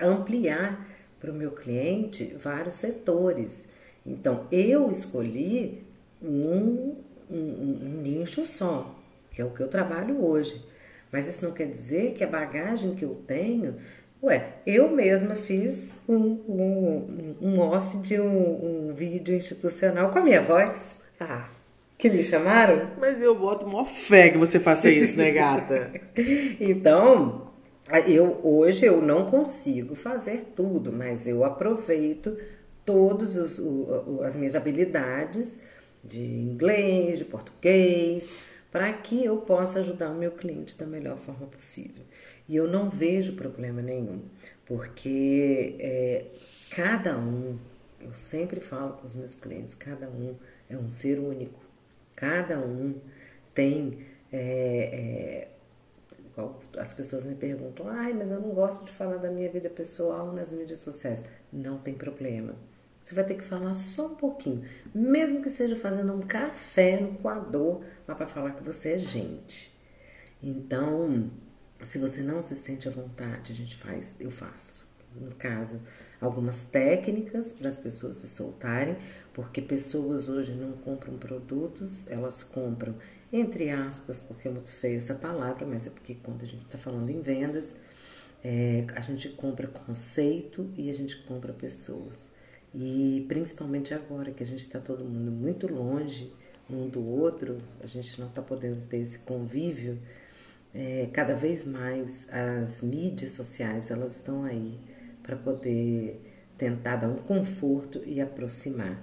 ampliar 0.00 0.88
para 1.18 1.32
o 1.32 1.34
meu 1.34 1.50
cliente 1.50 2.36
vários 2.38 2.74
setores. 2.74 3.68
Então, 4.06 4.46
eu 4.52 4.90
escolhi 4.90 5.84
um, 6.22 6.94
um, 7.28 7.36
um 7.36 8.00
nicho 8.02 8.46
só, 8.46 8.94
que 9.32 9.42
é 9.42 9.44
o 9.44 9.50
que 9.50 9.62
eu 9.62 9.68
trabalho 9.68 10.24
hoje. 10.24 10.70
Mas 11.12 11.28
isso 11.28 11.44
não 11.44 11.52
quer 11.52 11.66
dizer 11.66 12.14
que 12.14 12.24
a 12.24 12.26
bagagem 12.26 12.94
que 12.94 13.04
eu 13.04 13.22
tenho. 13.26 13.76
Ué, 14.22 14.54
eu 14.66 14.90
mesma 14.90 15.34
fiz 15.34 15.98
um, 16.08 16.16
um, 16.16 17.36
um 17.40 17.60
off 17.60 17.96
de 17.98 18.18
um, 18.18 18.88
um 18.88 18.94
vídeo 18.94 19.34
institucional 19.34 20.10
com 20.10 20.18
a 20.18 20.22
minha 20.22 20.40
voz. 20.40 20.96
Ah, 21.20 21.48
que 21.98 22.08
me 22.08 22.24
chamaram? 22.24 22.90
Mas 22.98 23.20
eu 23.20 23.38
boto 23.38 23.66
maior 23.66 23.84
fé 23.84 24.30
que 24.30 24.38
você 24.38 24.58
faça 24.58 24.90
isso, 24.90 25.16
né, 25.18 25.30
gata? 25.30 25.90
então, 26.58 27.52
eu 28.08 28.40
hoje 28.42 28.86
eu 28.86 29.00
não 29.00 29.26
consigo 29.26 29.94
fazer 29.94 30.46
tudo, 30.56 30.90
mas 30.90 31.28
eu 31.28 31.44
aproveito 31.44 32.36
todas 32.84 33.36
as 34.24 34.34
minhas 34.34 34.56
habilidades 34.56 35.60
de 36.02 36.20
inglês, 36.20 37.18
de 37.18 37.24
português, 37.24 38.34
para 38.72 38.90
que 38.90 39.22
eu 39.22 39.36
possa 39.36 39.80
ajudar 39.80 40.10
o 40.10 40.14
meu 40.14 40.30
cliente 40.32 40.76
da 40.78 40.86
melhor 40.86 41.18
forma 41.18 41.46
possível. 41.46 42.02
E 42.48 42.56
eu 42.56 42.66
não 42.66 42.88
vejo 42.88 43.36
problema 43.36 43.82
nenhum, 43.82 44.22
porque 44.66 45.76
é, 45.78 46.24
cada 46.74 47.16
um, 47.18 47.58
eu 48.00 48.14
sempre 48.14 48.60
falo 48.60 48.94
com 48.94 49.04
os 49.04 49.14
meus 49.14 49.34
clientes, 49.34 49.74
cada 49.74 50.08
um 50.08 50.34
é 50.70 50.76
um 50.76 50.88
ser 50.88 51.18
único, 51.18 51.60
cada 52.16 52.58
um 52.58 52.94
tem. 53.54 54.06
É, 54.32 55.48
é, 55.48 55.48
as 56.78 56.94
pessoas 56.94 57.26
me 57.26 57.34
perguntam, 57.34 57.86
ai, 57.88 58.14
mas 58.14 58.30
eu 58.30 58.40
não 58.40 58.50
gosto 58.50 58.86
de 58.86 58.90
falar 58.90 59.18
da 59.18 59.30
minha 59.30 59.50
vida 59.50 59.68
pessoal 59.68 60.32
nas 60.32 60.50
mídias 60.50 60.78
sociais. 60.78 61.22
Não 61.52 61.76
tem 61.76 61.92
problema. 61.92 62.54
Você 63.04 63.14
vai 63.14 63.24
ter 63.24 63.34
que 63.34 63.42
falar 63.42 63.74
só 63.74 64.06
um 64.06 64.14
pouquinho, 64.14 64.64
mesmo 64.94 65.42
que 65.42 65.50
seja 65.50 65.76
fazendo 65.76 66.12
um 66.12 66.20
café 66.20 67.00
no 67.00 67.14
coador, 67.14 67.82
mas 68.06 68.16
para 68.16 68.26
falar 68.26 68.52
que 68.52 68.62
você 68.62 68.92
é 68.92 68.98
gente. 68.98 69.76
Então, 70.42 71.30
se 71.82 71.98
você 71.98 72.22
não 72.22 72.40
se 72.40 72.54
sente 72.54 72.88
à 72.88 72.90
vontade, 72.90 73.52
a 73.52 73.54
gente 73.54 73.76
faz, 73.76 74.16
eu 74.20 74.30
faço. 74.30 74.82
No 75.14 75.34
caso, 75.34 75.80
algumas 76.20 76.64
técnicas 76.64 77.52
para 77.52 77.68
as 77.68 77.76
pessoas 77.76 78.18
se 78.18 78.28
soltarem, 78.28 78.96
porque 79.34 79.60
pessoas 79.60 80.28
hoje 80.28 80.52
não 80.52 80.72
compram 80.72 81.18
produtos, 81.18 82.10
elas 82.10 82.42
compram, 82.42 82.94
entre 83.30 83.68
aspas, 83.70 84.22
porque 84.22 84.48
é 84.48 84.50
muito 84.50 84.70
feia 84.70 84.96
essa 84.96 85.14
palavra, 85.14 85.66
mas 85.66 85.86
é 85.86 85.90
porque 85.90 86.14
quando 86.14 86.42
a 86.42 86.46
gente 86.46 86.64
está 86.64 86.78
falando 86.78 87.10
em 87.10 87.20
vendas, 87.20 87.74
é, 88.42 88.86
a 88.94 89.00
gente 89.00 89.28
compra 89.30 89.66
conceito 89.68 90.70
e 90.76 90.88
a 90.88 90.94
gente 90.94 91.22
compra 91.24 91.52
pessoas. 91.52 92.30
E 92.74 93.24
principalmente 93.28 93.92
agora 93.92 94.30
que 94.30 94.42
a 94.42 94.46
gente 94.46 94.60
está 94.60 94.80
todo 94.80 95.04
mundo 95.04 95.30
muito 95.30 95.72
longe 95.72 96.32
um 96.70 96.88
do 96.88 97.06
outro, 97.06 97.58
a 97.82 97.86
gente 97.86 98.18
não 98.18 98.28
está 98.28 98.40
podendo 98.40 98.80
ter 98.82 98.98
esse 98.98 99.18
convívio, 99.20 99.98
é, 100.74 101.08
cada 101.12 101.34
vez 101.34 101.66
mais 101.66 102.26
as 102.30 102.82
mídias 102.82 103.32
sociais 103.32 103.90
elas 103.90 104.16
estão 104.16 104.44
aí 104.44 104.78
para 105.22 105.36
poder 105.36 106.20
tentar 106.56 106.96
dar 106.96 107.08
um 107.08 107.16
conforto 107.16 108.00
e 108.06 108.20
aproximar. 108.20 109.02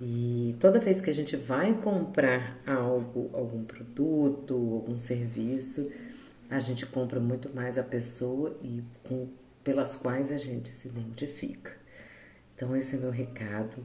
E 0.00 0.56
toda 0.58 0.80
vez 0.80 1.00
que 1.00 1.10
a 1.10 1.14
gente 1.14 1.36
vai 1.36 1.74
comprar 1.74 2.60
algo, 2.66 3.30
algum 3.32 3.62
produto, 3.62 4.54
algum 4.54 4.98
serviço, 4.98 5.92
a 6.50 6.58
gente 6.58 6.86
compra 6.86 7.20
muito 7.20 7.54
mais 7.54 7.78
a 7.78 7.82
pessoa 7.82 8.56
e 8.62 8.82
com, 9.04 9.28
pelas 9.62 9.94
quais 9.94 10.32
a 10.32 10.38
gente 10.38 10.68
se 10.70 10.88
identifica. 10.88 11.81
Então, 12.62 12.76
esse 12.76 12.94
é 12.94 12.98
meu 13.00 13.10
recado. 13.10 13.84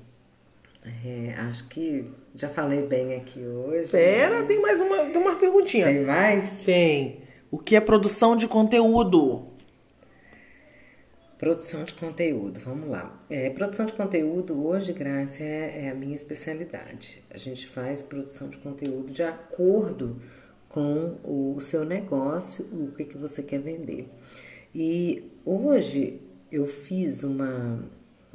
É, 1.04 1.34
acho 1.50 1.68
que 1.68 2.06
já 2.36 2.48
falei 2.48 2.86
bem 2.86 3.16
aqui 3.16 3.40
hoje. 3.40 3.90
Pera, 3.90 4.44
tem 4.44 4.62
mais 4.62 4.80
uma, 4.80 4.98
tem 5.08 5.18
uma 5.18 5.36
perguntinha. 5.36 5.88
Tem 5.88 6.06
mais? 6.06 6.62
Tem. 6.62 7.22
O 7.50 7.58
que 7.58 7.76
é 7.76 7.82
produção 7.82 8.38
de 8.38 8.48
conteúdo? 8.48 9.48
Produção 11.40 11.86
de 11.86 11.96
conteúdo, 11.96 12.60
vamos 12.60 12.88
lá. 12.88 13.20
É, 13.32 13.50
produção 13.50 13.88
de 13.88 13.94
conteúdo 13.94 14.68
hoje, 14.68 14.94
Graça, 14.94 15.42
é, 15.42 15.86
é, 15.86 15.90
a 15.90 15.96
minha 15.96 16.14
especialidade. 16.14 17.24
A 17.32 17.38
gente 17.40 17.66
faz 17.66 18.04
produção 18.04 18.48
de 18.48 18.58
conteúdo 18.58 19.12
de 19.12 19.24
acordo 19.24 20.22
com 20.70 21.18
o 21.24 21.60
seu 21.60 21.84
negócio, 21.84 22.64
o 22.72 22.92
que, 22.92 23.06
que 23.06 23.18
você 23.18 23.42
quer 23.42 23.60
vender. 23.60 24.08
E 24.76 25.32
hoje 25.44 26.22
eu 26.52 26.68
fiz 26.68 27.24
uma, 27.24 27.84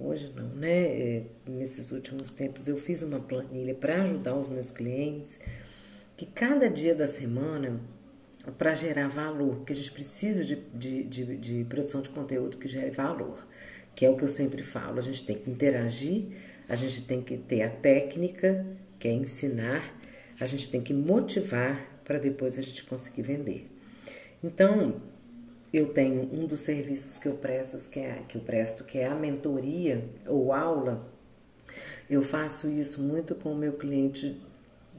hoje 0.04 0.32
não, 0.34 0.48
né? 0.48 0.84
É, 0.84 1.22
nesses 1.46 1.92
últimos 1.92 2.30
tempos 2.30 2.68
eu 2.68 2.76
fiz 2.76 3.02
uma 3.02 3.20
planilha 3.20 3.74
para 3.74 4.02
ajudar 4.02 4.36
os 4.36 4.48
meus 4.48 4.70
clientes 4.70 5.38
que 6.16 6.26
cada 6.26 6.68
dia 6.68 6.94
da 6.94 7.06
semana 7.06 7.80
para 8.58 8.74
gerar 8.74 9.08
valor, 9.08 9.56
porque 9.56 9.72
a 9.72 9.76
gente 9.76 9.92
precisa 9.92 10.44
de, 10.44 10.56
de, 10.74 11.04
de, 11.04 11.36
de, 11.36 11.64
produção 11.64 12.02
de 12.02 12.08
conteúdo 12.08 12.56
que 12.56 12.66
gere 12.66 12.90
valor, 12.90 13.46
que 13.94 14.04
é 14.04 14.10
o 14.10 14.16
que 14.16 14.24
eu 14.24 14.28
sempre 14.28 14.62
falo. 14.62 14.98
A 14.98 15.02
gente 15.02 15.24
tem 15.24 15.38
que 15.38 15.50
interagir, 15.50 16.26
a 16.68 16.74
gente 16.74 17.02
tem 17.02 17.22
que 17.22 17.36
ter 17.36 17.62
a 17.62 17.70
técnica, 17.70 18.66
que 18.98 19.06
é 19.06 19.12
ensinar, 19.12 19.96
a 20.40 20.46
gente 20.46 20.70
tem 20.70 20.80
que 20.80 20.92
motivar 20.92 22.00
para 22.04 22.18
depois 22.18 22.58
a 22.58 22.62
gente 22.62 22.84
conseguir 22.84 23.22
vender. 23.22 23.70
Então, 24.42 25.00
eu 25.72 25.92
tenho 25.92 26.28
um 26.32 26.46
dos 26.46 26.60
serviços 26.60 27.18
que 27.18 27.26
eu 27.26 27.34
presto, 27.34 27.90
que, 27.90 27.98
é, 27.98 28.22
que 28.28 28.36
eu 28.36 28.42
presto, 28.42 28.84
que 28.84 28.98
é 28.98 29.06
a 29.06 29.14
mentoria 29.14 30.04
ou 30.26 30.52
aula. 30.52 31.10
Eu 32.10 32.22
faço 32.22 32.68
isso 32.68 33.00
muito 33.00 33.34
com 33.34 33.52
o 33.52 33.56
meu 33.56 33.72
cliente, 33.72 34.38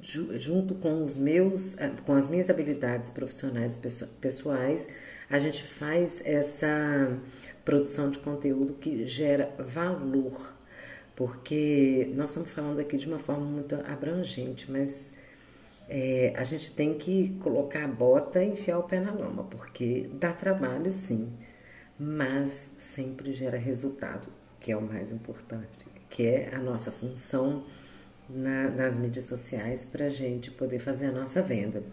junto 0.02 0.74
com 0.76 1.04
os 1.04 1.16
meus, 1.16 1.78
eh, 1.78 1.92
com 2.06 2.14
as 2.14 2.28
minhas 2.28 2.50
habilidades 2.50 3.12
profissionais 3.12 3.80
pessoais, 4.20 4.88
a 5.30 5.38
gente 5.38 5.64
faz 5.64 6.22
essa 6.26 7.20
produção 7.64 8.10
de 8.10 8.18
conteúdo 8.20 8.74
que 8.74 9.08
gera 9.08 9.54
valor, 9.60 10.54
porque 11.16 12.12
nós 12.16 12.32
estamos 12.32 12.50
falando 12.50 12.80
aqui 12.80 12.98
de 12.98 13.08
uma 13.08 13.20
forma 13.20 13.46
muito 13.46 13.76
abrangente, 13.76 14.70
mas 14.72 15.14
é, 15.90 16.34
a 16.36 16.44
gente 16.44 16.72
tem 16.72 16.98
que 16.98 17.38
colocar 17.42 17.84
a 17.84 17.88
bota 17.88 18.44
e 18.44 18.50
enfiar 18.50 18.80
o 18.80 18.84
pé 18.84 19.00
na 19.00 19.12
lama, 19.12 19.44
porque 19.44 20.10
dá 20.14 20.32
trabalho 20.32 20.90
sim, 20.92 21.34
mas 22.00 22.72
sempre 22.78 23.34
gera 23.34 23.58
resultado, 23.58 24.30
que 24.60 24.72
é 24.72 24.78
o 24.78 24.82
mais 24.82 25.12
importante, 25.12 25.86
que 26.10 26.24
é 26.24 26.54
a 26.54 26.60
nossa 26.60 26.92
função 26.92 27.64
na, 28.30 28.70
nas 28.70 28.98
mídias 28.98 29.26
sociais 29.26 29.86
para 29.86 30.06
a 30.06 30.10
gente 30.10 30.52
poder 30.52 30.80
fazer 30.80 31.08
a 31.08 31.12
nossa 31.12 31.42
venda. 31.42 31.84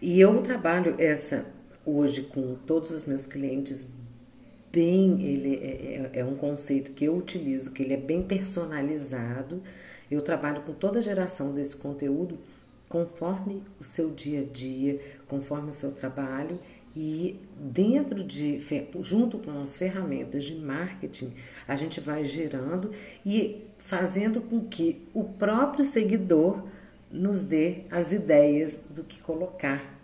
E 0.00 0.20
eu 0.20 0.42
trabalho 0.42 0.94
essa 0.98 1.46
hoje 1.84 2.22
com 2.22 2.54
todos 2.54 2.90
os 2.90 3.04
meus 3.06 3.26
clientes 3.26 3.86
bem, 4.70 5.22
ele 5.22 5.54
é, 5.56 6.10
é, 6.14 6.20
é 6.20 6.24
um 6.24 6.36
conceito 6.36 6.92
que 6.92 7.04
eu 7.06 7.16
utilizo, 7.16 7.72
que 7.72 7.82
ele 7.82 7.94
é 7.94 7.96
bem 7.96 8.22
personalizado. 8.22 9.62
Eu 10.10 10.20
trabalho 10.20 10.62
com 10.62 10.72
toda 10.72 10.98
a 10.98 11.02
geração 11.02 11.54
desse 11.54 11.76
conteúdo 11.76 12.38
conforme 12.88 13.62
o 13.78 13.84
seu 13.84 14.10
dia 14.10 14.40
a 14.40 14.44
dia, 14.44 15.00
conforme 15.26 15.70
o 15.70 15.74
seu 15.74 15.92
trabalho 15.92 16.58
e 16.96 17.38
dentro 17.56 18.24
de 18.24 18.60
junto 19.00 19.38
com 19.38 19.62
as 19.62 19.76
ferramentas 19.76 20.44
de 20.44 20.56
marketing, 20.56 21.32
a 21.66 21.76
gente 21.76 22.00
vai 22.00 22.24
gerando 22.24 22.90
e 23.24 23.64
fazendo 23.78 24.40
com 24.40 24.64
que 24.64 25.06
o 25.14 25.22
próprio 25.24 25.84
seguidor 25.84 26.64
nos 27.10 27.44
dê 27.44 27.84
as 27.90 28.12
ideias 28.12 28.82
do 28.90 29.04
que 29.04 29.20
colocar 29.20 29.98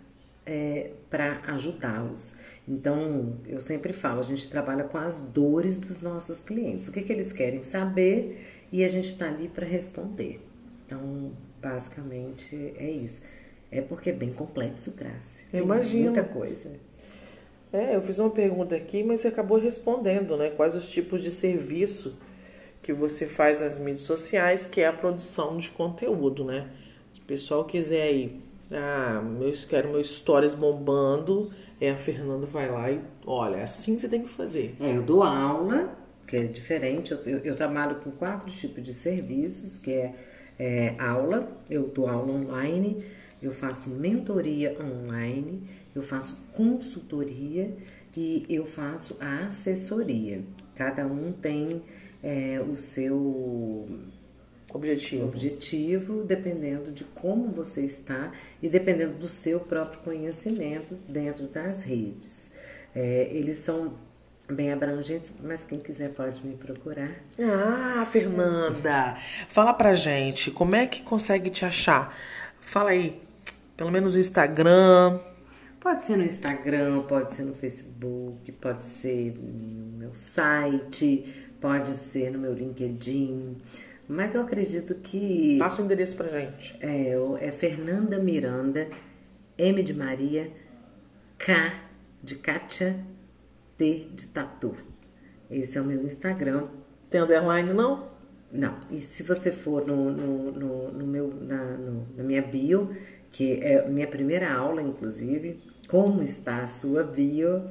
é, 0.45 0.91
para 1.09 1.41
ajudá-los. 1.47 2.35
Então, 2.67 3.35
eu 3.47 3.59
sempre 3.59 3.93
falo, 3.93 4.19
a 4.19 4.23
gente 4.23 4.49
trabalha 4.49 4.83
com 4.83 4.97
as 4.97 5.19
dores 5.19 5.79
dos 5.79 6.01
nossos 6.01 6.39
clientes, 6.39 6.87
o 6.87 6.91
que, 6.91 7.01
que 7.01 7.11
eles 7.11 7.31
querem 7.31 7.63
saber 7.63 8.65
e 8.71 8.83
a 8.83 8.87
gente 8.87 9.11
está 9.11 9.27
ali 9.27 9.47
para 9.47 9.65
responder. 9.65 10.39
Então, 10.85 11.31
Basicamente 11.65 12.75
é 12.77 12.87
isso. 12.87 13.23
É 13.71 13.81
porque 13.81 14.11
é 14.11 14.13
bem 14.13 14.31
complexo, 14.31 14.91
Graça. 14.91 15.41
Tem 15.51 15.63
Imagino. 15.63 16.11
muita 16.11 16.23
coisa. 16.23 16.71
É, 17.73 17.95
eu 17.95 18.01
fiz 18.03 18.19
uma 18.19 18.29
pergunta 18.29 18.75
aqui, 18.75 19.03
mas 19.03 19.21
você 19.21 19.29
acabou 19.29 19.57
respondendo, 19.57 20.37
né? 20.37 20.51
Quais 20.51 20.75
os 20.75 20.87
tipos 20.91 21.23
de 21.23 21.31
serviço 21.31 22.19
que 22.83 22.93
você 22.93 23.25
faz 23.25 23.61
nas 23.61 23.79
mídias 23.79 24.03
sociais, 24.03 24.67
que 24.67 24.79
é 24.79 24.87
a 24.87 24.93
produção 24.93 25.57
de 25.57 25.71
conteúdo, 25.71 26.45
né? 26.45 26.69
Se 27.11 27.21
o 27.21 27.23
pessoal 27.23 27.65
quiser 27.65 28.03
aí, 28.03 28.39
ah, 28.71 29.23
eu 29.41 29.51
quero 29.67 29.91
meus 29.91 30.17
stories 30.17 30.53
bombando, 30.53 31.51
é 31.81 31.89
a 31.89 31.97
Fernanda 31.97 32.45
vai 32.45 32.69
lá 32.69 32.91
e 32.91 33.01
olha, 33.25 33.63
assim 33.63 33.97
você 33.97 34.07
tem 34.07 34.21
que 34.21 34.29
fazer. 34.29 34.75
É, 34.79 34.95
eu 34.95 35.01
dou 35.01 35.23
aula, 35.23 35.97
que 36.27 36.37
é 36.37 36.43
diferente, 36.43 37.11
eu, 37.11 37.17
eu, 37.25 37.39
eu 37.39 37.55
trabalho 37.55 37.95
com 37.95 38.11
quatro 38.11 38.49
tipos 38.51 38.83
de 38.83 38.93
serviços, 38.93 39.79
que 39.79 39.91
é 39.91 40.13
é, 40.57 40.95
aula, 40.99 41.47
eu 41.69 41.87
dou 41.87 42.07
aula 42.07 42.33
online, 42.33 43.03
eu 43.41 43.51
faço 43.51 43.89
mentoria 43.89 44.75
online, 44.81 45.63
eu 45.95 46.01
faço 46.01 46.37
consultoria 46.53 47.75
e 48.15 48.45
eu 48.49 48.65
faço 48.65 49.17
a 49.19 49.47
assessoria. 49.47 50.41
Cada 50.75 51.05
um 51.05 51.31
tem 51.31 51.81
é, 52.23 52.59
o 52.59 52.75
seu 52.75 53.85
objetivo, 54.73 55.25
objetivo. 55.25 56.23
dependendo 56.23 56.91
de 56.91 57.03
como 57.03 57.49
você 57.49 57.81
está 57.81 58.31
e 58.61 58.67
dependendo 58.67 59.17
do 59.17 59.27
seu 59.27 59.59
próprio 59.59 60.01
conhecimento 60.01 60.95
dentro 61.07 61.47
das 61.47 61.83
redes. 61.83 62.51
É, 62.93 63.29
eles 63.31 63.57
são 63.57 63.93
bem 64.49 64.71
abrangentes, 64.71 65.33
mas 65.43 65.63
quem 65.63 65.79
quiser 65.79 66.09
pode 66.13 66.45
me 66.45 66.55
procurar. 66.55 67.11
Ah, 67.39 68.05
Fernanda, 68.05 69.15
fala 69.49 69.73
pra 69.73 69.93
gente, 69.93 70.51
como 70.51 70.75
é 70.75 70.85
que 70.85 71.01
consegue 71.01 71.49
te 71.49 71.65
achar? 71.65 72.15
Fala 72.61 72.91
aí, 72.91 73.21
pelo 73.75 73.91
menos 73.91 74.13
no 74.13 74.19
Instagram. 74.19 75.19
Pode 75.79 76.03
ser 76.03 76.17
no 76.17 76.23
Instagram, 76.23 77.03
pode 77.03 77.33
ser 77.33 77.43
no 77.43 77.53
Facebook, 77.53 78.51
pode 78.53 78.85
ser 78.85 79.35
no 79.37 79.97
meu 79.99 80.13
site, 80.13 81.51
pode 81.61 81.95
ser 81.95 82.31
no 82.31 82.39
meu 82.39 82.53
LinkedIn. 82.53 83.57
Mas 84.07 84.35
eu 84.35 84.41
acredito 84.41 84.95
que. 84.95 85.57
Passa 85.59 85.81
o 85.81 85.85
endereço 85.85 86.15
pra 86.15 86.27
gente. 86.27 86.75
É, 86.79 87.15
é 87.39 87.51
Fernanda 87.51 88.19
Miranda, 88.19 88.87
M 89.57 89.81
de 89.81 89.93
Maria, 89.93 90.51
K 91.37 91.73
de 92.23 92.35
Kátia, 92.35 92.99
T 93.77 94.09
de 94.13 94.27
Tatu. 94.27 94.75
Esse 95.49 95.77
é 95.77 95.81
o 95.81 95.85
meu 95.85 96.03
Instagram. 96.03 96.67
Tem 97.09 97.21
underline 97.21 97.73
não? 97.73 98.09
Não. 98.51 98.79
E 98.89 98.99
se 98.99 99.23
você 99.23 99.51
for 99.51 99.85
no, 99.85 100.11
no, 100.11 100.51
no, 100.51 100.91
no 100.91 101.07
meu, 101.07 101.29
na, 101.41 101.63
no, 101.63 102.07
na 102.15 102.23
minha 102.23 102.41
bio, 102.41 102.95
que 103.31 103.59
é 103.61 103.87
minha 103.89 104.07
primeira 104.07 104.53
aula, 104.53 104.81
inclusive, 104.81 105.61
como 105.87 106.23
está 106.23 106.61
a 106.61 106.67
sua 106.67 107.03
bio, 107.03 107.69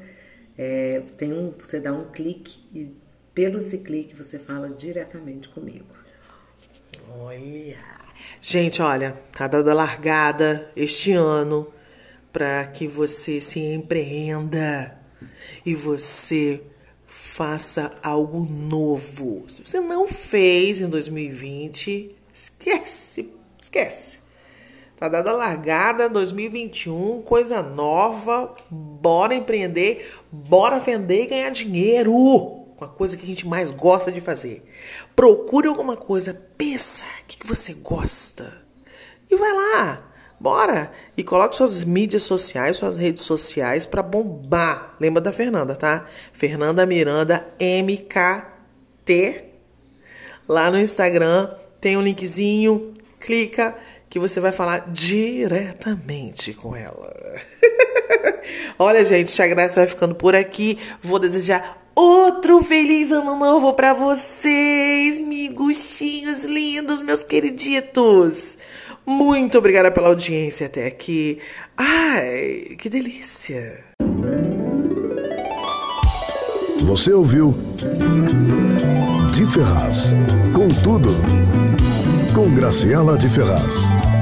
é, 0.58 1.02
tem 1.16 1.32
um, 1.32 1.50
você 1.50 1.80
dá 1.80 1.92
um 1.92 2.10
clique 2.10 2.60
e 2.74 2.94
pelo 3.34 3.58
esse 3.58 3.78
clique 3.78 4.14
você 4.14 4.38
fala 4.38 4.68
diretamente 4.68 5.48
comigo. 5.48 5.86
Olha. 7.18 7.76
Gente, 8.40 8.80
olha, 8.80 9.18
tá 9.32 9.46
dando 9.46 9.70
a 9.70 9.74
largada 9.74 10.70
este 10.76 11.12
ano 11.12 11.72
para 12.32 12.66
que 12.66 12.86
você 12.86 13.40
se 13.40 13.60
empreenda 13.60 15.03
e 15.64 15.74
você 15.74 16.62
faça 17.06 17.96
algo 18.02 18.44
novo. 18.44 19.44
Se 19.48 19.62
você 19.62 19.80
não 19.80 20.06
fez 20.06 20.80
em 20.80 20.88
2020, 20.88 22.14
esquece, 22.32 23.32
esquece. 23.60 24.20
Tá 24.96 25.08
dada 25.08 25.30
a 25.30 25.34
largada 25.34 26.08
2021, 26.08 27.22
coisa 27.22 27.62
nova, 27.62 28.54
bora 28.70 29.34
empreender, 29.34 30.12
bora 30.30 30.78
vender 30.78 31.24
e 31.24 31.26
ganhar 31.26 31.50
dinheiro 31.50 32.12
com 32.76 32.84
a 32.84 32.88
coisa 32.88 33.16
que 33.16 33.24
a 33.24 33.26
gente 33.26 33.46
mais 33.46 33.70
gosta 33.70 34.12
de 34.12 34.20
fazer. 34.20 34.64
Procure 35.16 35.68
alguma 35.68 35.96
coisa, 35.96 36.34
pensa 36.56 37.04
o 37.22 37.26
que, 37.26 37.38
que 37.38 37.46
você 37.46 37.74
gosta 37.74 38.62
e 39.30 39.36
vai 39.36 39.52
lá. 39.52 40.13
Bora! 40.38 40.90
E 41.16 41.22
coloque 41.22 41.56
suas 41.56 41.84
mídias 41.84 42.22
sociais, 42.24 42.76
suas 42.76 42.98
redes 42.98 43.22
sociais 43.22 43.86
para 43.86 44.02
bombar. 44.02 44.94
Lembra 45.00 45.20
da 45.20 45.32
Fernanda, 45.32 45.74
tá? 45.76 46.06
Fernanda 46.32 46.84
Miranda 46.84 47.46
MKT. 47.58 49.44
Lá 50.48 50.70
no 50.70 50.78
Instagram 50.78 51.50
tem 51.80 51.96
um 51.96 52.02
linkzinho, 52.02 52.92
clica 53.18 53.76
que 54.10 54.18
você 54.18 54.38
vai 54.38 54.52
falar 54.52 54.90
diretamente 54.90 56.52
com 56.52 56.76
ela. 56.76 57.12
Olha, 58.78 59.04
gente, 59.04 59.42
a 59.42 59.46
Graça 59.46 59.80
vai 59.80 59.88
ficando 59.88 60.14
por 60.14 60.34
aqui. 60.34 60.78
Vou 61.02 61.18
desejar 61.18 61.84
outro 61.94 62.62
feliz 62.62 63.10
ano 63.10 63.36
novo 63.36 63.72
para 63.74 63.92
vocês, 63.92 65.20
miguxinhos 65.20 66.44
lindos, 66.44 67.02
meus 67.02 67.22
queriditos. 67.22 68.58
Muito 69.06 69.58
obrigada 69.58 69.90
pela 69.90 70.08
audiência 70.08 70.66
até 70.66 70.86
aqui. 70.86 71.38
Ai, 71.76 72.76
que 72.78 72.88
delícia. 72.88 73.84
Você 76.80 77.12
ouviu 77.12 77.54
De 79.32 79.46
Ferraz. 79.46 80.14
Com 80.54 80.68
tudo. 80.82 81.10
Com 82.34 82.54
Graciela 82.54 83.16
de 83.18 83.28
Ferraz. 83.28 84.13